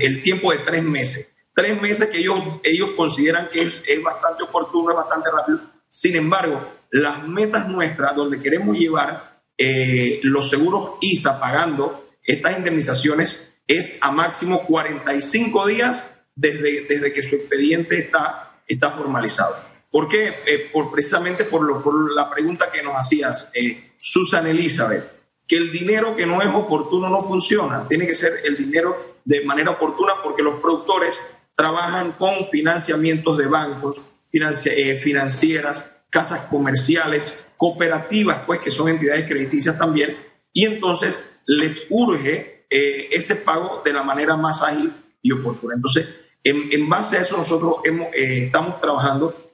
el, 0.00 0.20
tiempo 0.20 0.50
de 0.50 0.58
tres 0.58 0.82
meses. 0.82 1.36
Tres 1.54 1.80
meses 1.80 2.08
que 2.08 2.18
ellos, 2.18 2.40
ellos 2.64 2.90
consideran 2.96 3.48
que 3.50 3.62
es, 3.62 3.84
es 3.86 4.02
bastante 4.02 4.42
oportuno, 4.42 4.90
es 4.90 4.96
bastante 4.96 5.30
rápido. 5.30 5.77
Sin 5.90 6.16
embargo, 6.16 6.66
las 6.90 7.26
metas 7.26 7.68
nuestras, 7.68 8.14
donde 8.14 8.40
queremos 8.40 8.78
llevar 8.78 9.42
eh, 9.56 10.20
los 10.22 10.48
seguros 10.48 10.94
ISA 11.00 11.40
pagando 11.40 12.08
estas 12.22 12.56
indemnizaciones, 12.56 13.54
es 13.66 13.98
a 14.00 14.10
máximo 14.10 14.64
45 14.66 15.66
días 15.66 16.10
desde, 16.34 16.86
desde 16.88 17.12
que 17.12 17.22
su 17.22 17.36
expediente 17.36 17.98
está, 17.98 18.60
está 18.66 18.90
formalizado. 18.90 19.56
¿Por 19.90 20.08
qué? 20.08 20.34
Eh, 20.46 20.70
por, 20.72 20.90
precisamente 20.90 21.44
por, 21.44 21.62
lo, 21.62 21.82
por 21.82 22.14
la 22.14 22.30
pregunta 22.30 22.70
que 22.72 22.82
nos 22.82 22.94
hacías, 22.94 23.50
eh, 23.54 23.92
Susan 23.98 24.46
Elizabeth 24.46 25.18
que 25.48 25.56
el 25.56 25.72
dinero 25.72 26.14
que 26.14 26.26
no 26.26 26.42
es 26.42 26.54
oportuno 26.54 27.08
no 27.08 27.22
funciona. 27.22 27.88
Tiene 27.88 28.06
que 28.06 28.14
ser 28.14 28.42
el 28.44 28.54
dinero 28.54 29.16
de 29.24 29.44
manera 29.44 29.70
oportuna 29.70 30.12
porque 30.22 30.42
los 30.42 30.60
productores 30.60 31.26
trabajan 31.54 32.12
con 32.12 32.44
financiamientos 32.44 33.38
de 33.38 33.46
bancos, 33.46 34.00
eh, 34.32 34.96
financieras, 34.96 36.04
casas 36.10 36.42
comerciales, 36.42 37.46
cooperativas, 37.56 38.40
pues 38.46 38.60
que 38.60 38.70
son 38.70 38.88
entidades 38.88 39.26
crediticias 39.26 39.78
también, 39.78 40.16
y 40.52 40.64
entonces 40.64 41.40
les 41.46 41.86
urge 41.90 42.66
ese 42.70 43.36
pago 43.36 43.80
de 43.82 43.92
la 43.94 44.02
manera 44.02 44.36
más 44.36 44.62
ágil 44.62 44.92
y 45.22 45.32
oportuna. 45.32 45.74
Entonces, 45.74 46.06
en, 46.44 46.88
base 46.88 47.16
a 47.16 47.22
eso 47.22 47.36
nosotros 47.36 47.76
hemos, 47.84 48.08
estamos 48.12 48.78
trabajando 48.78 49.52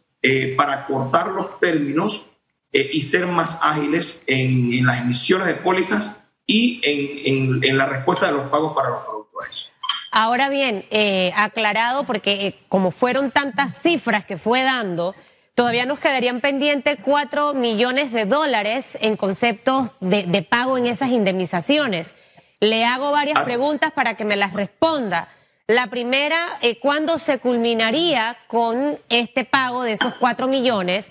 para 0.56 0.84
cortar 0.86 1.28
los 1.28 1.60
términos 1.60 2.26
y 2.72 3.00
ser 3.02 3.26
más 3.26 3.60
ágiles 3.62 4.24
en, 4.26 4.84
las 4.84 5.02
emisiones 5.02 5.46
de 5.46 5.54
pólizas 5.54 6.28
y 6.44 6.80
en, 6.82 7.62
en 7.62 7.78
la 7.78 7.86
respuesta 7.86 8.26
de 8.26 8.32
los 8.32 8.48
pagos 8.48 8.74
para 8.74 8.90
los 8.90 9.04
productores. 9.04 9.70
Ahora 10.16 10.48
bien, 10.48 10.86
eh, 10.92 11.32
aclarado, 11.34 12.04
porque 12.04 12.46
eh, 12.46 12.54
como 12.68 12.92
fueron 12.92 13.32
tantas 13.32 13.82
cifras 13.82 14.24
que 14.24 14.38
fue 14.38 14.62
dando, 14.62 15.12
todavía 15.56 15.86
nos 15.86 15.98
quedarían 15.98 16.40
pendientes 16.40 16.98
cuatro 17.02 17.52
millones 17.52 18.12
de 18.12 18.24
dólares 18.24 18.96
en 19.00 19.16
conceptos 19.16 19.90
de, 19.98 20.46
pago 20.48 20.78
en 20.78 20.86
esas 20.86 21.10
indemnizaciones. 21.10 22.14
Le 22.60 22.84
hago 22.84 23.10
varias 23.10 23.40
preguntas 23.40 23.90
para 23.90 24.14
que 24.14 24.24
me 24.24 24.36
las 24.36 24.52
responda. 24.52 25.26
La 25.66 25.88
primera, 25.88 26.38
eh, 26.62 26.78
¿cuándo 26.78 27.18
se 27.18 27.40
culminaría 27.40 28.36
con 28.46 28.96
este 29.08 29.44
pago 29.44 29.82
de 29.82 29.94
esos 29.94 30.14
cuatro 30.20 30.46
millones? 30.46 31.08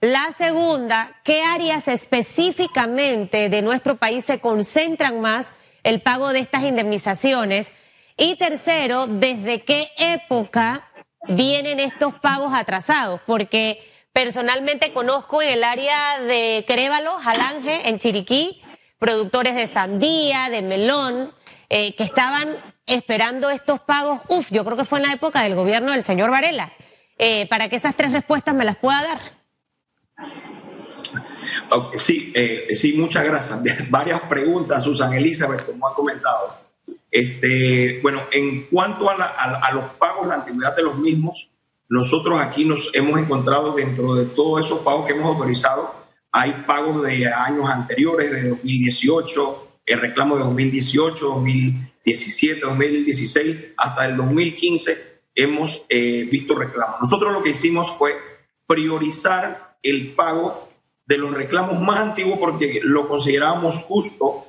La 0.00 0.32
segunda, 0.34 1.20
¿qué 1.22 1.42
áreas 1.42 1.86
específicamente 1.86 3.50
de 3.50 3.60
nuestro 3.60 3.96
país 3.96 4.24
se 4.24 4.40
concentran 4.40 5.20
más 5.20 5.52
el 5.82 6.00
pago 6.00 6.32
de 6.32 6.38
estas 6.38 6.62
indemnizaciones? 6.62 7.74
Y 8.20 8.34
tercero, 8.34 9.06
¿desde 9.06 9.62
qué 9.62 9.88
época 9.96 10.90
vienen 11.28 11.78
estos 11.78 12.14
pagos 12.14 12.52
atrasados? 12.52 13.20
Porque 13.24 13.80
personalmente 14.12 14.92
conozco 14.92 15.40
en 15.40 15.52
el 15.52 15.62
área 15.62 16.18
de 16.26 16.64
Crévalo, 16.66 17.12
Jalange, 17.12 17.88
en 17.88 18.00
Chiriquí, 18.00 18.60
productores 18.98 19.54
de 19.54 19.68
sandía, 19.68 20.50
de 20.50 20.62
melón, 20.62 21.32
eh, 21.68 21.94
que 21.94 22.02
estaban 22.02 22.56
esperando 22.86 23.50
estos 23.50 23.78
pagos, 23.78 24.20
uf, 24.26 24.50
yo 24.50 24.64
creo 24.64 24.76
que 24.76 24.84
fue 24.84 24.98
en 24.98 25.06
la 25.06 25.12
época 25.12 25.42
del 25.42 25.54
gobierno 25.54 25.92
del 25.92 26.02
señor 26.02 26.32
Varela, 26.32 26.72
eh, 27.18 27.46
para 27.48 27.68
que 27.68 27.76
esas 27.76 27.94
tres 27.94 28.10
respuestas 28.10 28.52
me 28.52 28.64
las 28.64 28.76
pueda 28.76 29.00
dar. 29.00 29.20
Sí, 31.94 32.32
eh, 32.34 32.74
sí, 32.74 32.94
muchas 32.94 33.22
gracias. 33.22 33.60
Varias 33.90 34.20
preguntas, 34.22 34.82
Susan 34.82 35.12
Elizabeth, 35.12 35.64
como 35.64 35.86
ha 35.86 35.94
comentado. 35.94 36.67
Este, 37.10 38.00
bueno, 38.02 38.22
en 38.30 38.66
cuanto 38.66 39.08
a, 39.08 39.72
los 39.72 39.84
pagos, 39.98 40.26
la 40.26 40.34
antigüedad 40.34 40.76
de 40.76 40.82
los 40.82 40.98
mismos, 40.98 41.50
nosotros 41.88 42.40
aquí 42.40 42.64
nos 42.64 42.94
hemos 42.94 43.18
encontrado 43.18 43.72
dentro 43.72 44.14
de 44.14 44.26
todos 44.26 44.64
esos 44.64 44.80
pagos 44.80 45.06
que 45.06 45.12
hemos 45.12 45.32
autorizado, 45.32 45.94
hay 46.30 46.64
pagos 46.66 47.02
de 47.02 47.26
años 47.26 47.68
anteriores, 47.68 48.30
de 48.30 48.50
2018, 48.50 49.68
el 49.86 50.00
reclamo 50.00 50.36
de 50.36 50.44
2018, 50.44 51.26
2017, 51.26 52.60
2016, 52.60 53.56
hasta 53.76 54.06
el 54.06 54.16
2015 54.16 55.08
hemos 55.34 55.82
eh, 55.88 56.28
visto 56.30 56.54
reclamos. 56.54 57.00
Nosotros 57.00 57.32
lo 57.32 57.42
que 57.42 57.50
hicimos 57.50 57.90
fue 57.96 58.16
priorizar 58.66 59.78
el 59.82 60.14
pago 60.14 60.68
de 61.06 61.16
los 61.16 61.30
reclamos 61.30 61.80
más 61.80 62.00
antiguos 62.00 62.38
porque 62.38 62.80
lo 62.82 63.08
considerábamos 63.08 63.78
justo 63.78 64.47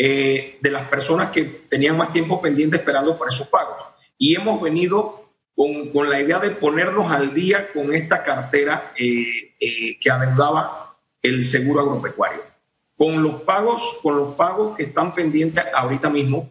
eh, 0.00 0.58
de 0.60 0.70
las 0.70 0.82
personas 0.82 1.30
que 1.30 1.42
tenían 1.68 1.96
más 1.96 2.12
tiempo 2.12 2.40
pendiente 2.40 2.76
esperando 2.76 3.18
por 3.18 3.26
esos 3.26 3.48
pagos. 3.48 3.74
Y 4.16 4.36
hemos 4.36 4.62
venido 4.62 5.32
con, 5.56 5.90
con 5.90 6.08
la 6.08 6.20
idea 6.20 6.38
de 6.38 6.52
ponernos 6.52 7.10
al 7.10 7.34
día 7.34 7.72
con 7.72 7.92
esta 7.92 8.22
cartera 8.22 8.92
eh, 8.96 9.56
eh, 9.58 9.98
que 9.98 10.08
adeudaba 10.08 10.96
el 11.20 11.42
seguro 11.44 11.80
agropecuario. 11.80 12.42
Con 12.96 13.24
los 13.24 13.42
pagos, 13.42 13.98
con 14.00 14.16
los 14.16 14.36
pagos 14.36 14.76
que 14.76 14.84
están 14.84 15.12
pendientes 15.12 15.64
ahorita 15.74 16.10
mismo 16.10 16.48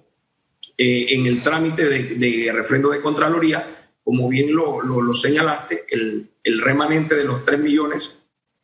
en 0.78 1.26
el 1.26 1.42
trámite 1.42 1.88
de, 1.88 2.04
de, 2.16 2.52
refrendo 2.52 2.90
de 2.90 3.00
Contraloría, 3.00 3.94
como 4.04 4.28
bien 4.28 4.54
lo, 4.54 4.82
lo, 4.82 5.14
señalaste, 5.14 5.86
el, 5.90 6.32
el, 6.44 6.62
remanente 6.62 7.16
de 7.16 7.24
los 7.24 7.46
3 7.46 7.60
millones, 7.60 8.18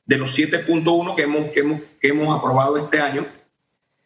de 0.06 0.18
los 0.18 0.38
7.1 0.38 1.16
que 1.16 1.24
hemos, 1.24 1.52
que, 1.52 1.62
hemos, 1.62 1.82
que 2.02 2.08
hemos 2.10 2.38
aprobado 2.38 2.78
este 2.78 3.00
año, 3.00 3.26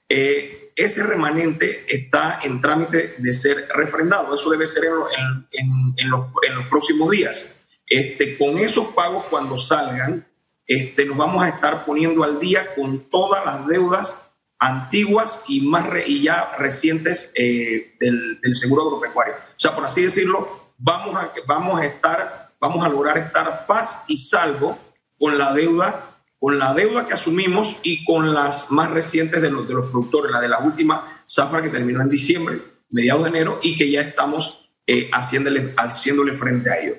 eh, 0.09 0.56
ese 0.77 1.03
remanente 1.03 1.85
está 1.89 2.39
en 2.43 2.61
trámite 2.61 3.15
de 3.17 3.33
ser 3.33 3.67
refrendado. 3.75 4.33
Eso 4.35 4.49
debe 4.51 4.67
ser 4.67 4.83
en, 4.85 6.09
los, 6.09 6.27
próximos 6.69 7.09
días. 7.09 7.59
Este, 7.87 8.37
con 8.37 8.59
esos 8.59 8.89
pagos, 8.89 9.25
cuando 9.25 9.57
salgan, 9.57 10.27
este, 10.67 11.05
nos 11.05 11.17
vamos 11.17 11.43
a 11.43 11.49
estar 11.49 11.83
poniendo 11.83 12.23
al 12.23 12.39
día 12.39 12.75
con 12.75 13.09
todas 13.09 13.43
las 13.43 13.65
deudas 13.65 14.29
antiguas 14.59 15.41
y, 15.47 15.61
más 15.61 15.87
y 16.05 16.21
ya 16.21 16.51
recientes 16.59 17.31
eh, 17.35 17.95
del, 17.99 18.39
seguro 18.51 18.83
agropecuario. 18.83 19.33
O 19.33 19.59
sea, 19.59 19.73
por 19.73 19.83
así 19.83 20.03
decirlo, 20.03 20.73
vamos 20.77 21.15
a, 21.15 21.31
vamos 21.47 21.81
a 21.81 21.85
estar, 21.85 22.53
vamos 22.59 22.85
a 22.85 22.89
lograr 22.89 23.17
estar 23.17 23.65
paz 23.65 24.03
y 24.07 24.17
salvo 24.17 24.77
con 25.17 25.39
la 25.39 25.53
deuda 25.53 26.06
con 26.39 26.59
la 26.59 26.73
deuda 26.73 27.05
que 27.05 27.13
asumimos 27.13 27.77
y 27.83 28.05
con 28.05 28.33
las 28.33 28.71
más 28.71 28.91
recientes 28.91 29.41
de 29.41 29.49
los, 29.49 29.67
de 29.67 29.73
los 29.73 29.89
productores, 29.89 30.31
la 30.31 30.39
de 30.39 30.49
la 30.49 30.59
última 30.59 31.23
zafra 31.27 31.61
que 31.61 31.69
terminó 31.69 32.01
en 32.01 32.09
diciembre, 32.09 32.61
mediados 32.91 33.23
de 33.23 33.29
enero, 33.29 33.59
y 33.63 33.75
que 33.75 33.89
ya 33.89 34.01
estamos 34.01 34.69
eh, 34.85 35.09
haciéndole, 35.11 35.73
haciéndole 35.75 36.33
frente 36.33 36.71
a 36.71 36.79
ello. 36.79 36.95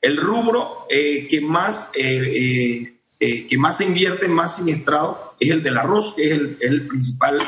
El 0.00 0.16
rubro 0.16 0.86
eh, 0.90 1.26
que, 1.28 1.40
más, 1.40 1.90
eh, 1.94 2.98
que 3.18 3.58
más 3.58 3.78
se 3.78 3.84
invierte, 3.84 4.28
más 4.28 4.56
siniestrado, 4.56 5.36
es 5.40 5.50
el 5.50 5.62
del 5.62 5.78
arroz, 5.78 6.14
que 6.14 6.26
es 6.26 6.32
el, 6.32 6.58
el 6.60 6.86
principal 6.86 7.38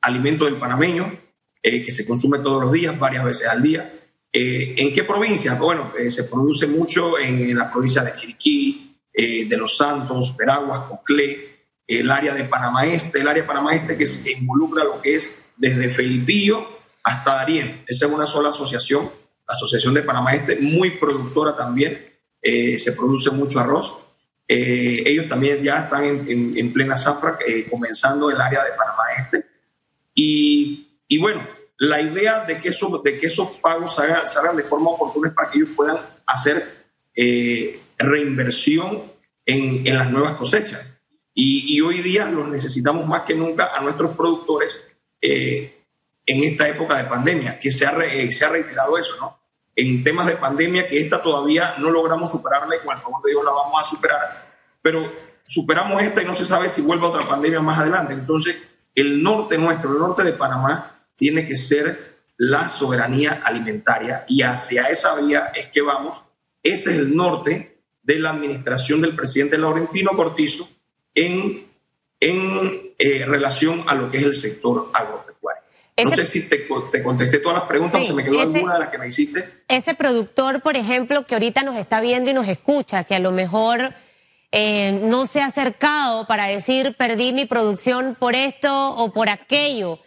alimento 0.00 0.44
del 0.44 0.58
panameño, 0.58 1.20
que 1.62 1.90
se 1.90 2.06
consume 2.06 2.38
todos 2.40 2.60
los 2.60 2.72
días, 2.72 2.98
varias 2.98 3.24
veces 3.24 3.46
al 3.46 3.62
día. 3.62 4.00
¿En 4.32 4.92
qué 4.92 5.04
provincia? 5.04 5.54
Bueno, 5.54 5.92
se 6.08 6.24
produce 6.24 6.66
mucho 6.66 7.18
en 7.18 7.56
la 7.56 7.70
provincia 7.70 8.02
de 8.02 8.12
Chiriquí, 8.12 8.83
eh, 9.16 9.46
de 9.46 9.56
Los 9.56 9.76
Santos, 9.76 10.36
Veraguas, 10.36 10.88
Coclé, 10.88 11.52
el 11.86 12.10
área 12.10 12.34
de 12.34 12.44
Panamá 12.44 12.84
Este, 12.84 13.20
el 13.20 13.28
área 13.28 13.42
de 13.42 13.46
Panamá 13.46 13.72
Este 13.72 13.96
que, 13.96 14.06
se 14.06 14.32
involucra 14.32 14.82
lo 14.82 15.00
que 15.00 15.14
es 15.14 15.40
desde 15.56 15.88
Felipillo 15.88 16.66
hasta 17.04 17.36
Darien. 17.36 17.84
Esa 17.86 18.06
es 18.06 18.12
una 18.12 18.26
sola 18.26 18.48
asociación, 18.48 19.04
la 19.46 19.54
Asociación 19.54 19.94
de 19.94 20.02
Panamá 20.02 20.34
Este, 20.34 20.56
muy 20.56 20.90
productora 20.92 21.54
también, 21.54 22.12
eh, 22.42 22.76
se 22.76 22.92
produce 22.92 23.30
mucho 23.30 23.60
arroz. 23.60 23.96
Eh, 24.48 25.04
ellos 25.06 25.28
también 25.28 25.62
ya 25.62 25.82
están 25.84 26.26
en, 26.28 26.72
plena 26.72 26.96
zafra, 26.96 27.38
comenzando 27.70 28.30
el 28.30 28.40
área 28.40 28.64
de 28.64 28.72
Panamá 28.72 29.04
Este. 29.16 29.46
Y, 30.12 30.98
y, 31.06 31.18
bueno, 31.18 31.46
la 31.78 32.00
idea 32.00 32.44
de 32.44 32.58
que, 32.58 32.70
eso, 32.70 33.00
de 33.04 33.16
que 33.16 33.28
esos 33.28 33.48
pagos 33.62 33.94
se 33.94 34.02
hagan, 34.02 34.56
de 34.56 34.64
forma 34.64 34.90
oportuna 34.90 35.28
es 35.28 35.34
para 35.34 35.50
que 35.50 35.58
ellos 35.58 35.70
puedan 35.76 35.98
hacer 36.26 36.84
reinversión 37.98 39.12
en, 39.46 39.86
en 39.86 39.98
las 39.98 40.10
nuevas 40.10 40.34
cosechas. 40.34 40.86
Y, 41.34 41.76
y, 41.76 41.80
hoy 41.80 42.00
día 42.00 42.26
los 42.26 42.48
necesitamos 42.48 43.06
más 43.06 43.22
que 43.22 43.34
nunca 43.34 43.72
a 43.74 43.80
nuestros 43.80 44.16
productores 44.16 44.86
eh, 45.20 45.82
en 46.26 46.44
esta 46.44 46.68
época 46.68 46.96
de 46.96 47.04
pandemia, 47.04 47.58
que 47.58 47.70
se 47.70 47.86
ha, 47.86 47.90
eh, 48.04 48.30
se 48.30 48.44
ha 48.44 48.50
reiterado 48.50 48.96
eso, 48.96 49.16
¿no? 49.20 49.38
En 49.74 50.04
temas 50.04 50.26
de 50.26 50.36
pandemia, 50.36 50.86
que 50.86 50.98
esta 50.98 51.20
todavía 51.20 51.74
no 51.78 51.90
logramos 51.90 52.30
superarla 52.30 52.76
y 52.76 52.84
con 52.84 52.94
el 52.94 53.00
favor 53.00 53.20
de 53.22 53.32
Dios 53.32 53.44
la 53.44 53.50
vamos 53.50 53.82
a 53.82 53.84
superar, 53.84 54.54
pero 54.80 55.12
superamos 55.42 56.00
esta 56.02 56.22
y 56.22 56.24
no 56.24 56.36
se 56.36 56.44
sabe 56.44 56.68
si 56.68 56.82
vuelve 56.82 57.06
otra 57.06 57.26
pandemia 57.26 57.60
más 57.60 57.80
adelante. 57.80 58.14
Entonces, 58.14 58.56
el 58.94 59.20
norte 59.22 59.58
nuestro, 59.58 59.92
el 59.92 59.98
norte 59.98 60.22
de 60.22 60.34
Panamá, 60.34 61.06
tiene 61.16 61.46
que 61.46 61.56
ser 61.56 62.14
la 62.36 62.68
soberanía 62.68 63.42
alimentaria 63.44 64.24
y 64.28 64.42
hacia 64.42 64.84
esa 64.84 65.14
vía 65.16 65.52
es 65.54 65.68
que 65.68 65.82
vamos. 65.82 66.22
Ese 66.62 66.92
es 66.92 66.96
el 66.98 67.16
norte 67.16 67.73
de 68.04 68.18
la 68.18 68.30
administración 68.30 69.00
del 69.00 69.16
presidente 69.16 69.58
Laurentino 69.58 70.12
Cortizo 70.14 70.68
en, 71.14 71.66
en 72.20 72.94
eh, 72.98 73.24
relación 73.26 73.84
a 73.86 73.94
lo 73.94 74.10
que 74.10 74.18
es 74.18 74.24
el 74.24 74.34
sector 74.34 74.90
agropecuario. 74.92 75.62
no 76.04 76.10
sé 76.10 76.24
si 76.24 76.48
te, 76.48 76.66
te, 76.92 77.02
contesté 77.02 77.38
todas 77.38 77.58
las 77.58 77.66
preguntas 77.66 78.02
o 78.02 78.04
se 78.04 78.12
me 78.12 78.22
quedó 78.22 78.40
alguna 78.40 78.74
de 78.74 78.78
las 78.80 78.88
que 78.88 78.98
me 78.98 79.08
hiciste. 79.08 79.64
Ese 79.68 79.94
productor, 79.94 80.60
por 80.60 80.76
ejemplo, 80.76 81.26
que 81.26 81.34
ahorita 81.34 81.62
nos 81.62 81.76
está 81.76 82.00
viendo 82.00 82.30
y 82.30 82.34
nos 82.34 82.46
escucha, 82.46 83.04
que 83.04 83.14
a 83.14 83.20
lo 83.20 83.32
mejor 83.32 83.94
eh, 84.52 85.00
no 85.02 85.26
se 85.26 85.40
ha 85.40 85.46
acercado 85.46 86.26
para 86.26 86.46
decir 86.46 86.94
perdí 86.96 87.32
mi 87.32 87.46
producción 87.46 88.16
por 88.18 88.34
esto 88.34 88.90
o 88.90 89.12
por 89.12 89.28
aquello. 89.28 89.98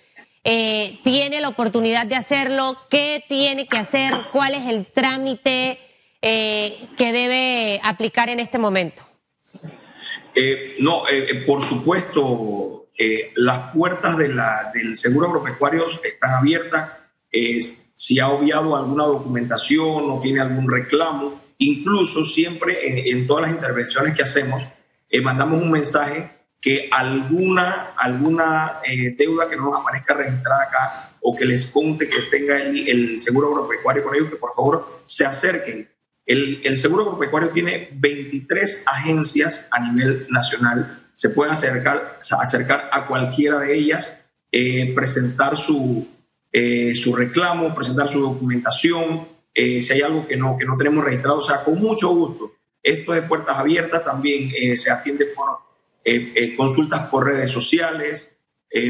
Eh, 0.44 1.00
tiene 1.04 1.42
la 1.42 1.50
oportunidad 1.50 2.06
de 2.06 2.16
hacerlo, 2.16 2.78
qué 2.90 3.22
tiene 3.28 3.68
que 3.68 3.78
hacer, 3.78 4.14
cuál 4.32 4.54
es 4.54 4.68
el 4.68 4.86
trámite, 4.86 5.78
eh, 6.22 6.88
que 6.98 7.12
debe 7.12 7.80
aplicar 7.84 8.30
en 8.30 8.40
este 8.40 8.58
momento? 8.58 9.04
Eh, 10.36 10.76
no, 10.80 11.08
eh, 11.10 11.44
por 11.46 11.64
supuesto, 11.64 12.90
las 13.36 13.74
puertas 13.74 14.18
de 14.18 14.30
la, 14.30 14.72
del 14.74 14.98
seguro 14.98 15.28
agropecuario 15.28 15.88
están 16.04 16.34
abiertas. 16.34 16.92
si 17.94 18.20
ha 18.20 18.30
obviado 18.30 18.76
alguna 18.76 19.06
documentación 19.06 20.10
o 20.10 20.20
tiene 20.22 20.42
algún 20.42 20.70
reclamo, 20.70 21.42
incluso 21.60 22.24
siempre 22.24 23.10
en, 23.12 23.28
todas 23.28 23.44
las 23.44 23.52
intervenciones 23.52 24.16
que 24.16 24.24
hacemos, 24.24 24.64
mandamos 25.22 25.62
un 25.62 25.72
mensaje 25.72 26.38
que 26.62 26.90
alguna, 26.92 27.94
alguna 27.96 28.80
eh, 28.84 29.16
deuda 29.18 29.48
que 29.48 29.56
no 29.56 29.66
nos 29.66 29.80
aparezca 29.80 30.14
registrada 30.14 30.64
acá 30.64 31.18
o 31.22 31.36
que 31.36 31.46
les 31.46 31.68
conte 31.68 32.08
que 32.08 32.22
tenga 32.32 32.58
el, 32.58 32.88
el 32.88 33.20
seguro 33.20 33.50
agropecuario 33.50 34.04
con 34.04 34.16
ellos, 34.16 34.30
que 34.30 34.38
por 34.38 34.52
favor 34.52 35.02
se 35.06 35.26
acerquen. 35.26 35.88
El, 36.28 36.76
seguro 36.76 37.04
agropecuario 37.04 37.50
tiene 37.52 37.90
23 37.94 38.84
agencias 38.86 39.66
a 39.72 39.80
nivel 39.80 40.28
nacional. 40.30 41.08
Se 41.16 41.30
pueden 41.30 41.54
acercar, 41.54 42.20
acercar 42.38 42.90
a 42.92 43.08
cualquiera 43.08 43.62
de 43.62 43.74
ellas, 43.74 44.14
eh, 44.52 44.94
presentar 44.94 45.56
su, 45.56 46.06
eh, 46.52 46.94
su 46.96 47.16
reclamo, 47.16 47.74
presentar 47.74 48.10
su 48.10 48.20
documentación, 48.20 49.30
eh, 49.54 49.80
si 49.80 49.94
hay 49.94 50.02
algo 50.02 50.28
que 50.28 50.36
no, 50.36 50.58
que 50.58 50.66
no 50.66 50.76
tenemos 50.78 51.06
registrado, 51.06 51.38
o 51.38 51.42
sea, 51.42 51.64
con 51.64 51.80
mucho 51.80 52.10
gusto. 52.10 52.52
Esto 52.84 53.16
es 53.16 53.22
puertas 53.24 53.58
abiertas, 53.58 54.04
también 54.04 54.52
se 54.76 54.92
atiende 54.92 55.28
por 55.28 55.66
consultas 56.56 57.08
por 57.08 57.26
redes 57.26 57.52
sociales, 57.52 58.38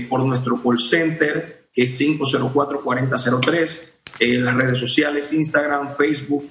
por 0.08 0.24
nuestro 0.24 0.62
call 0.62 0.79
center, 0.79 1.70
que 1.74 1.84
es 1.84 2.00
504-4003, 2.00 3.94
las 4.20 4.56
redes 4.56 4.77
sociales, 4.77 5.34
Instagram, 5.34 5.89
Facebook, 5.89 6.48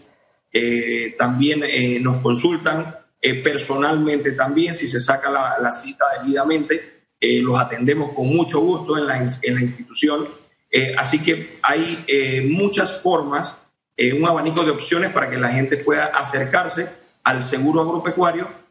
también 1.18 1.62
nos 2.02 2.22
consultan 2.22 2.96
personalmente 3.42 4.32
también, 4.32 4.74
si 4.74 4.86
se 4.86 5.00
saca 5.00 5.30
la, 5.30 5.56
la 5.60 5.72
cita 5.72 6.04
debidamente, 6.20 7.08
los 7.20 7.58
atendemos 7.58 8.12
con 8.12 8.28
mucho 8.28 8.60
gusto 8.60 8.96
en 8.96 9.06
la, 9.06 9.18
institución 9.62 10.28
eh, 10.70 10.94
así 10.96 11.22
que 11.22 11.58
hay 11.62 12.04
eh, 12.06 12.42
muchas 12.42 13.00
formas, 13.02 13.56
eh, 13.96 14.12
un 14.12 14.28
abanico 14.28 14.62
de 14.62 14.72
opciones 14.72 15.10
para 15.10 15.30
que 15.30 15.38
la 15.38 15.48
gente 15.48 15.78
pueda 15.78 16.06
acercarse 16.06 16.90
al 17.24 17.42
seguro 17.42 17.80
agropecuario 17.80 18.66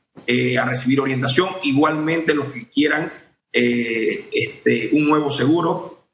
a 0.59 0.65
recibir 0.65 1.01
orientación. 1.01 1.49
Igualmente 1.63 2.33
los 2.33 2.53
que 2.53 2.69
quieran 2.69 3.11
este, 3.51 4.89
un 4.93 5.07
nuevo 5.07 5.29
seguro. 5.29 6.07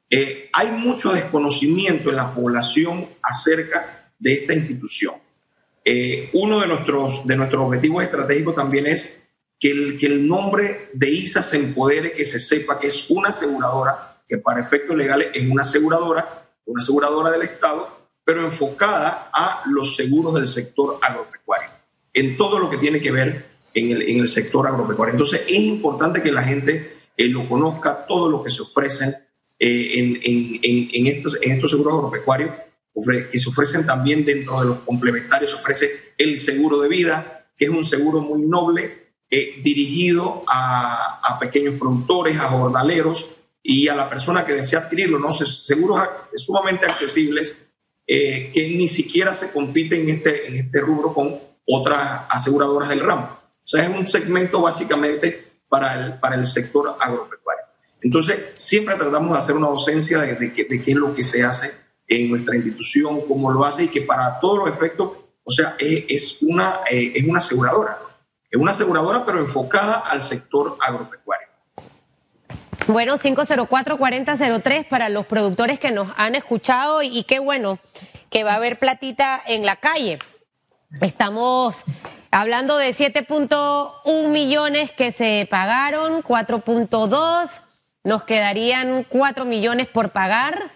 hay 0.52 0.70
mucho 0.72 1.12
desconocimiento 1.12 2.10
en 2.10 2.16
la 2.16 2.34
población 2.34 3.08
acerca 3.22 4.12
de 4.18 4.32
esta 4.32 4.54
institución. 4.54 5.14
Uno 6.34 6.60
de 6.60 6.66
nuestros, 6.66 7.26
de 7.26 7.36
nuestros 7.36 7.62
objetivos 7.62 8.04
estratégicos 8.04 8.54
también 8.54 8.86
es 8.86 9.22
que 9.58 9.70
el, 9.70 9.98
que 9.98 10.06
el 10.06 10.26
nombre 10.26 10.90
de 10.92 11.10
ISA 11.10 11.42
se 11.42 11.56
empodere, 11.56 12.12
que 12.12 12.24
se 12.24 12.40
sepa 12.40 12.78
que 12.78 12.88
es 12.88 13.10
una 13.10 13.28
aseguradora 13.28 14.12
que 14.26 14.38
para 14.38 14.60
efectos 14.60 14.96
legales 14.96 15.28
es 15.34 15.48
una 15.48 15.62
aseguradora, 15.62 16.48
una 16.66 16.80
aseguradora 16.80 17.30
del 17.30 17.42
Estado, 17.42 18.02
pero 18.24 18.42
enfocada 18.42 19.30
a 19.32 19.62
los 19.66 19.96
seguros 19.96 20.34
del 20.34 20.46
sector 20.46 20.98
agropecuario, 21.02 21.70
en 22.12 22.36
todo 22.36 22.58
lo 22.58 22.70
que 22.70 22.78
tiene 22.78 23.00
que 23.00 23.10
ver 23.10 23.46
en 23.74 23.90
el, 23.90 24.02
en 24.02 24.20
el 24.20 24.28
sector 24.28 24.66
agropecuario. 24.66 25.12
Entonces 25.12 25.42
es 25.46 25.60
importante 25.60 26.22
que 26.22 26.32
la 26.32 26.42
gente 26.42 26.96
eh, 27.16 27.28
lo 27.28 27.48
conozca, 27.48 28.06
todo 28.06 28.28
lo 28.28 28.42
que 28.42 28.50
se 28.50 28.62
ofrecen 28.62 29.14
eh, 29.58 29.98
en, 29.98 30.18
en, 30.22 31.06
estos, 31.06 31.38
en 31.40 31.52
estos 31.52 31.70
seguros 31.70 31.94
agropecuarios, 31.94 32.50
que 33.30 33.38
se 33.38 33.48
ofrecen 33.48 33.86
también 33.86 34.24
dentro 34.24 34.60
de 34.60 34.66
los 34.66 34.78
complementarios, 34.80 35.50
se 35.50 35.56
ofrece 35.56 36.14
el 36.18 36.38
seguro 36.38 36.80
de 36.80 36.88
vida, 36.88 37.46
que 37.56 37.64
es 37.66 37.70
un 37.70 37.84
seguro 37.84 38.20
muy 38.20 38.42
noble, 38.42 39.14
eh, 39.30 39.60
dirigido 39.62 40.44
a, 40.46 41.20
a 41.22 41.38
pequeños 41.38 41.78
productores, 41.78 42.38
a 42.38 42.50
jordaleros, 42.50 43.30
y 43.62 43.88
a 43.88 43.94
la 43.94 44.08
persona 44.08 44.44
que 44.44 44.54
desea 44.54 44.80
adquirirlo, 44.80 45.18
¿no? 45.18 45.30
seguros 45.30 46.00
sumamente 46.34 46.86
accesibles 46.86 47.56
eh, 48.06 48.50
que 48.52 48.68
ni 48.68 48.88
siquiera 48.88 49.32
se 49.34 49.52
compiten 49.52 50.02
en 50.02 50.16
este, 50.16 50.48
en 50.48 50.56
este 50.56 50.80
rubro 50.80 51.14
con 51.14 51.38
otras 51.66 52.22
aseguradoras 52.28 52.88
del 52.88 53.00
ramo. 53.00 53.38
O 53.52 53.66
sea, 53.66 53.84
es 53.84 53.88
un 53.88 54.08
segmento 54.08 54.60
básicamente 54.60 55.60
para 55.68 56.04
el, 56.04 56.18
para 56.18 56.34
el 56.34 56.44
sector 56.44 56.96
agropecuario. 56.98 57.64
Entonces, 58.02 58.50
siempre 58.54 58.96
tratamos 58.96 59.32
de 59.32 59.38
hacer 59.38 59.54
una 59.54 59.68
docencia 59.68 60.18
de, 60.18 60.34
de, 60.34 60.48
de 60.48 60.82
qué 60.82 60.90
es 60.90 60.96
lo 60.96 61.12
que 61.12 61.22
se 61.22 61.44
hace 61.44 61.70
en 62.12 62.30
nuestra 62.30 62.56
institución, 62.56 63.22
cómo 63.26 63.50
lo 63.50 63.64
hace 63.64 63.84
y 63.84 63.88
que 63.88 64.02
para 64.02 64.38
todos 64.38 64.58
los 64.58 64.68
efectos, 64.68 65.12
o 65.44 65.50
sea, 65.50 65.76
es, 65.78 66.04
es 66.08 66.42
una, 66.42 66.80
eh, 66.90 67.12
es 67.14 67.24
una 67.26 67.38
aseguradora. 67.38 67.98
Es 68.50 68.60
una 68.60 68.72
aseguradora, 68.72 69.24
pero 69.24 69.38
enfocada 69.38 69.94
al 69.94 70.20
sector 70.20 70.76
agropecuario. 70.78 71.48
Bueno, 72.86 73.14
504-4003 73.14 74.88
para 74.88 75.08
los 75.08 75.24
productores 75.24 75.78
que 75.78 75.90
nos 75.90 76.08
han 76.16 76.34
escuchado 76.34 77.02
y, 77.02 77.24
qué 77.24 77.38
bueno 77.38 77.78
que 78.28 78.44
va 78.44 78.52
a 78.52 78.56
haber 78.56 78.78
platita 78.78 79.40
en 79.46 79.64
la 79.64 79.76
calle. 79.76 80.18
Estamos 81.00 81.84
hablando 82.30 82.76
de 82.76 82.90
7.1 82.90 84.28
millones 84.28 84.90
que 84.90 85.12
se 85.12 85.46
pagaron, 85.50 86.22
4.2, 86.22 87.60
nos 88.04 88.24
quedarían 88.24 89.04
4 89.04 89.44
millones 89.44 89.86
por 89.86 90.10
pagar. 90.10 90.72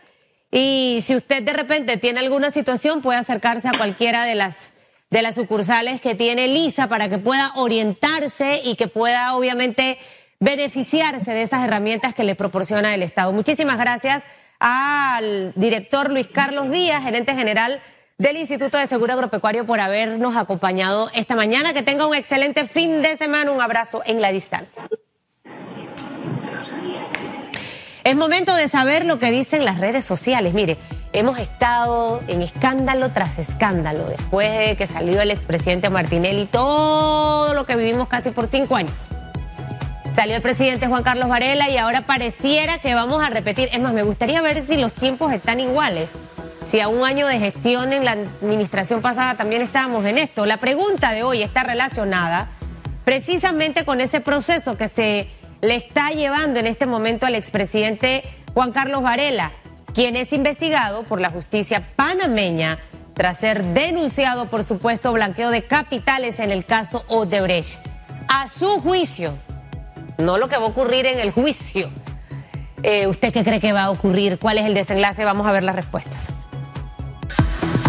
Y 0.59 1.01
si 1.03 1.15
usted 1.15 1.43
de 1.43 1.53
repente 1.53 1.99
tiene 1.99 2.21
alguna 2.21 2.51
situación, 2.51 3.03
puede 3.03 3.19
acercarse 3.19 3.69
a 3.69 3.73
cualquiera 3.77 4.25
de 4.25 4.37
las 4.37 4.73
de 5.11 5.21
las 5.21 5.35
sucursales 5.35 6.01
que 6.01 6.15
tiene 6.15 6.49
Lisa 6.49 6.89
para 6.89 7.11
que 7.11 7.19
pueda 7.19 7.53
orientarse 7.57 8.63
y 8.65 8.75
que 8.75 8.89
pueda 8.89 9.37
obviamente 9.37 9.99
beneficiarse 10.41 11.33
de 11.33 11.43
esas 11.43 11.63
herramientas 11.63 12.15
que 12.15 12.25
le 12.25 12.35
proporciona 12.35 12.95
el 12.95 13.03
Estado. 13.03 13.33
Muchísimas 13.33 13.77
gracias 13.77 14.25
al 14.59 15.53
director 15.57 16.11
Luis 16.11 16.27
Carlos 16.27 16.71
Díaz, 16.71 17.05
gerente 17.05 17.35
general 17.35 17.83
del 18.17 18.39
Instituto 18.39 18.79
de 18.79 18.87
Seguro 18.87 19.13
Agropecuario, 19.13 19.67
por 19.67 19.81
habernos 19.81 20.39
acompañado 20.39 21.11
esta 21.15 21.37
mañana. 21.37 21.75
Que 21.75 21.83
tenga 21.83 22.07
un 22.07 22.15
excelente 22.15 22.67
fin 22.67 23.03
de 23.03 23.19
semana. 23.19 23.53
Un 23.53 23.61
abrazo 23.61 24.03
en 24.07 24.23
la 24.23 24.33
distancia. 24.33 24.89
Es 28.07 28.15
momento 28.15 28.55
de 28.55 28.69
saber 28.69 29.05
lo 29.05 29.19
que 29.19 29.33
dicen 29.33 29.65
las 29.65 29.81
redes 29.81 30.05
sociales. 30.05 30.55
Mire, 30.55 30.79
hemos 31.13 31.41
estado 31.41 32.23
en 32.29 32.41
escándalo 32.41 33.11
tras 33.11 33.41
escándalo 33.41 34.05
después 34.07 34.57
de 34.57 34.77
que 34.77 34.87
salió 34.87 35.21
el 35.21 35.33
expresidente 35.33 35.91
Martinelli, 35.91 36.47
todo 36.47 37.53
lo 37.53 37.67
que 37.67 37.75
vivimos 37.75 38.07
casi 38.07 38.31
por 38.31 38.47
cinco 38.47 38.77
años. 38.77 39.09
Salió 40.15 40.37
el 40.37 40.41
presidente 40.41 40.87
Juan 40.87 41.03
Carlos 41.03 41.29
Varela 41.29 41.69
y 41.69 41.79
ahora 41.79 42.03
pareciera 42.03 42.79
que 42.79 42.95
vamos 42.95 43.25
a 43.25 43.29
repetir. 43.29 43.71
Es 43.73 43.81
más, 43.81 43.93
me 43.93 44.05
gustaría 44.05 44.41
ver 44.41 44.61
si 44.61 44.77
los 44.77 44.93
tiempos 44.93 45.33
están 45.33 45.59
iguales. 45.59 46.11
Si 46.65 46.79
a 46.79 46.87
un 46.87 47.05
año 47.05 47.27
de 47.27 47.41
gestión 47.41 47.93
en 47.93 48.05
la 48.05 48.13
administración 48.13 49.03
pasada 49.03 49.35
también 49.35 49.63
estábamos 49.63 50.05
en 50.07 50.19
esto. 50.19 50.47
La 50.47 50.59
pregunta 50.59 51.11
de 51.11 51.25
hoy 51.25 51.43
está 51.43 51.65
relacionada 51.65 52.51
precisamente 53.05 53.85
con 53.85 54.01
ese 54.01 54.21
proceso 54.21 54.77
que 54.77 54.87
se 54.87 55.29
le 55.67 55.75
está 55.75 56.11
llevando 56.11 56.61
en 56.61 56.67
este 56.67 56.87
momento 56.87 57.27
al 57.27 57.35
expresidente 57.35 58.23
Juan 58.55 58.73
Carlos 58.73 59.03
Varela, 59.03 59.53
quien 59.95 60.17
es 60.17 60.33
investigado 60.33 61.03
por 61.03 61.21
la 61.21 61.31
justicia 61.31 61.89
panameña 61.97 62.79
tras 63.15 63.39
ser 63.39 63.65
denunciado 63.75 64.49
por 64.49 64.63
supuesto 64.63 65.13
blanqueo 65.13 65.51
de 65.51 65.67
capitales 65.67 66.39
en 66.39 66.51
el 66.51 66.65
caso 66.65 67.05
Odebrecht. 67.09 67.81
A 68.29 68.49
su 68.49 68.81
juicio, 68.81 69.37
no 70.19 70.39
lo 70.39 70.49
que 70.49 70.57
va 70.57 70.65
a 70.65 70.69
ocurrir 70.69 71.07
en 71.07 71.19
el 71.19 71.31
juicio. 71.31 71.91
Eh, 72.83 73.07
¿Usted 73.07 73.33
qué 73.33 73.43
cree 73.43 73.61
que 73.61 73.73
va 73.73 73.85
a 73.85 73.91
ocurrir? 73.91 74.39
¿Cuál 74.39 74.59
es 74.59 74.67
el 74.67 74.75
desenlace? 74.75 75.25
Vamos 75.25 75.47
a 75.47 75.53
ver 75.53 75.63
las 75.63 75.75
respuestas. 75.75 76.27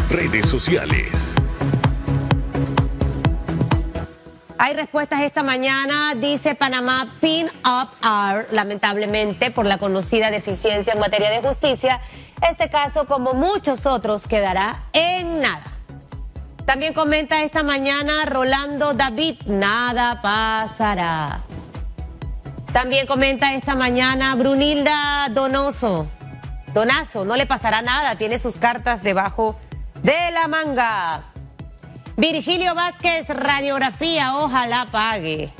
Redes 0.09 0.47
sociales. 0.47 1.35
Hay 4.59 4.73
respuestas 4.73 5.21
esta 5.21 5.43
mañana, 5.43 6.15
dice 6.15 6.55
Panamá 6.55 7.07
Pin 7.21 7.47
Up 7.63 7.89
R, 8.01 8.47
lamentablemente 8.51 9.51
por 9.51 9.67
la 9.67 9.77
conocida 9.77 10.31
deficiencia 10.31 10.93
en 10.93 10.99
materia 10.99 11.29
de 11.29 11.47
justicia. 11.47 12.01
Este 12.41 12.67
caso, 12.67 13.05
como 13.05 13.33
muchos 13.33 13.85
otros, 13.85 14.25
quedará 14.25 14.85
en 14.93 15.41
nada. 15.41 15.63
También 16.65 16.95
comenta 16.95 17.43
esta 17.43 17.61
mañana 17.61 18.25
Rolando 18.25 18.95
David, 18.95 19.41
nada 19.45 20.23
pasará. 20.23 21.43
También 22.73 23.05
comenta 23.05 23.53
esta 23.53 23.75
mañana 23.75 24.33
Brunilda 24.35 25.29
Donoso. 25.29 26.07
Donazo, 26.73 27.25
no 27.25 27.35
le 27.35 27.45
pasará 27.45 27.83
nada, 27.83 28.15
tiene 28.15 28.39
sus 28.39 28.57
cartas 28.57 29.03
debajo 29.03 29.55
de 30.01 30.31
la 30.31 30.47
manga. 30.47 31.25
Virgilio 32.19 32.73
Vázquez, 32.73 33.29
radiografía, 33.29 34.37
ojalá 34.37 34.87
pague. 34.91 35.53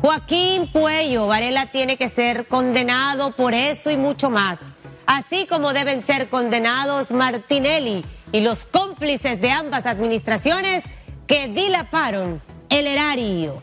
Joaquín 0.00 0.68
Puello, 0.72 1.26
Varela 1.26 1.66
tiene 1.66 1.98
que 1.98 2.08
ser 2.08 2.46
condenado 2.46 3.32
por 3.32 3.52
eso 3.52 3.90
y 3.90 3.98
mucho 3.98 4.30
más. 4.30 4.60
Así 5.04 5.46
como 5.46 5.74
deben 5.74 6.02
ser 6.02 6.30
condenados 6.30 7.10
Martinelli 7.10 8.06
y 8.32 8.40
los 8.40 8.64
cómplices 8.64 9.38
de 9.38 9.50
ambas 9.50 9.84
administraciones 9.84 10.84
que 11.26 11.48
dilaparon 11.48 12.40
el 12.70 12.86
erario. 12.86 13.62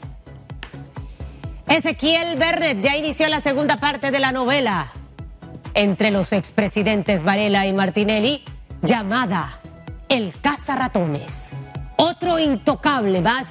Ezequiel 1.66 2.38
Bernet 2.38 2.80
ya 2.80 2.96
inició 2.96 3.28
la 3.28 3.40
segunda 3.40 3.78
parte 3.78 4.12
de 4.12 4.20
la 4.20 4.32
novela 4.32 4.92
entre 5.74 6.12
los 6.12 6.32
expresidentes 6.32 7.24
Varela 7.24 7.66
y 7.66 7.74
Martinelli, 7.74 8.44
llamada 8.84 9.61
El 10.12 10.34
Ratones. 10.68 11.52
Otro 11.96 12.38
intocable 12.38 13.22
más 13.22 13.48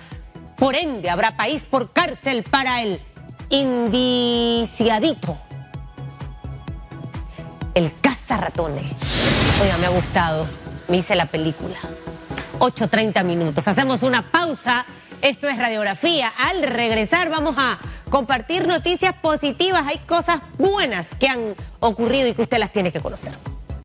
Por 0.59 0.77
ende, 0.77 1.09
habrá 1.09 1.35
país 1.35 1.64
por 1.64 1.94
cárcel 1.94 2.42
para 2.42 2.83
el 2.83 3.01
indiciadito. 3.49 5.38
El 7.73 7.99
cazarratones. 8.03 8.85
Oiga, 9.62 9.79
me 9.79 9.87
ha 9.87 9.88
gustado. 9.88 10.46
Me 10.88 10.99
hice 10.99 11.14
la 11.14 11.25
película. 11.25 11.79
8.30 12.59 13.25
minutos. 13.25 13.66
Hacemos 13.66 14.03
una 14.03 14.20
pausa. 14.20 14.85
Esto 15.23 15.49
es 15.49 15.57
radiografía. 15.57 16.31
Al 16.37 16.62
regresar 16.62 17.31
vamos 17.31 17.55
a 17.57 17.79
compartir 18.11 18.68
noticias 18.68 19.14
positivas. 19.14 19.87
Hay 19.87 20.01
cosas 20.01 20.42
buenas 20.59 21.14
que 21.14 21.27
han 21.27 21.55
ocurrido 21.79 22.29
y 22.29 22.35
que 22.35 22.42
usted 22.42 22.59
las 22.59 22.70
tiene 22.70 22.92
que 22.92 23.01
conocer. 23.01 23.33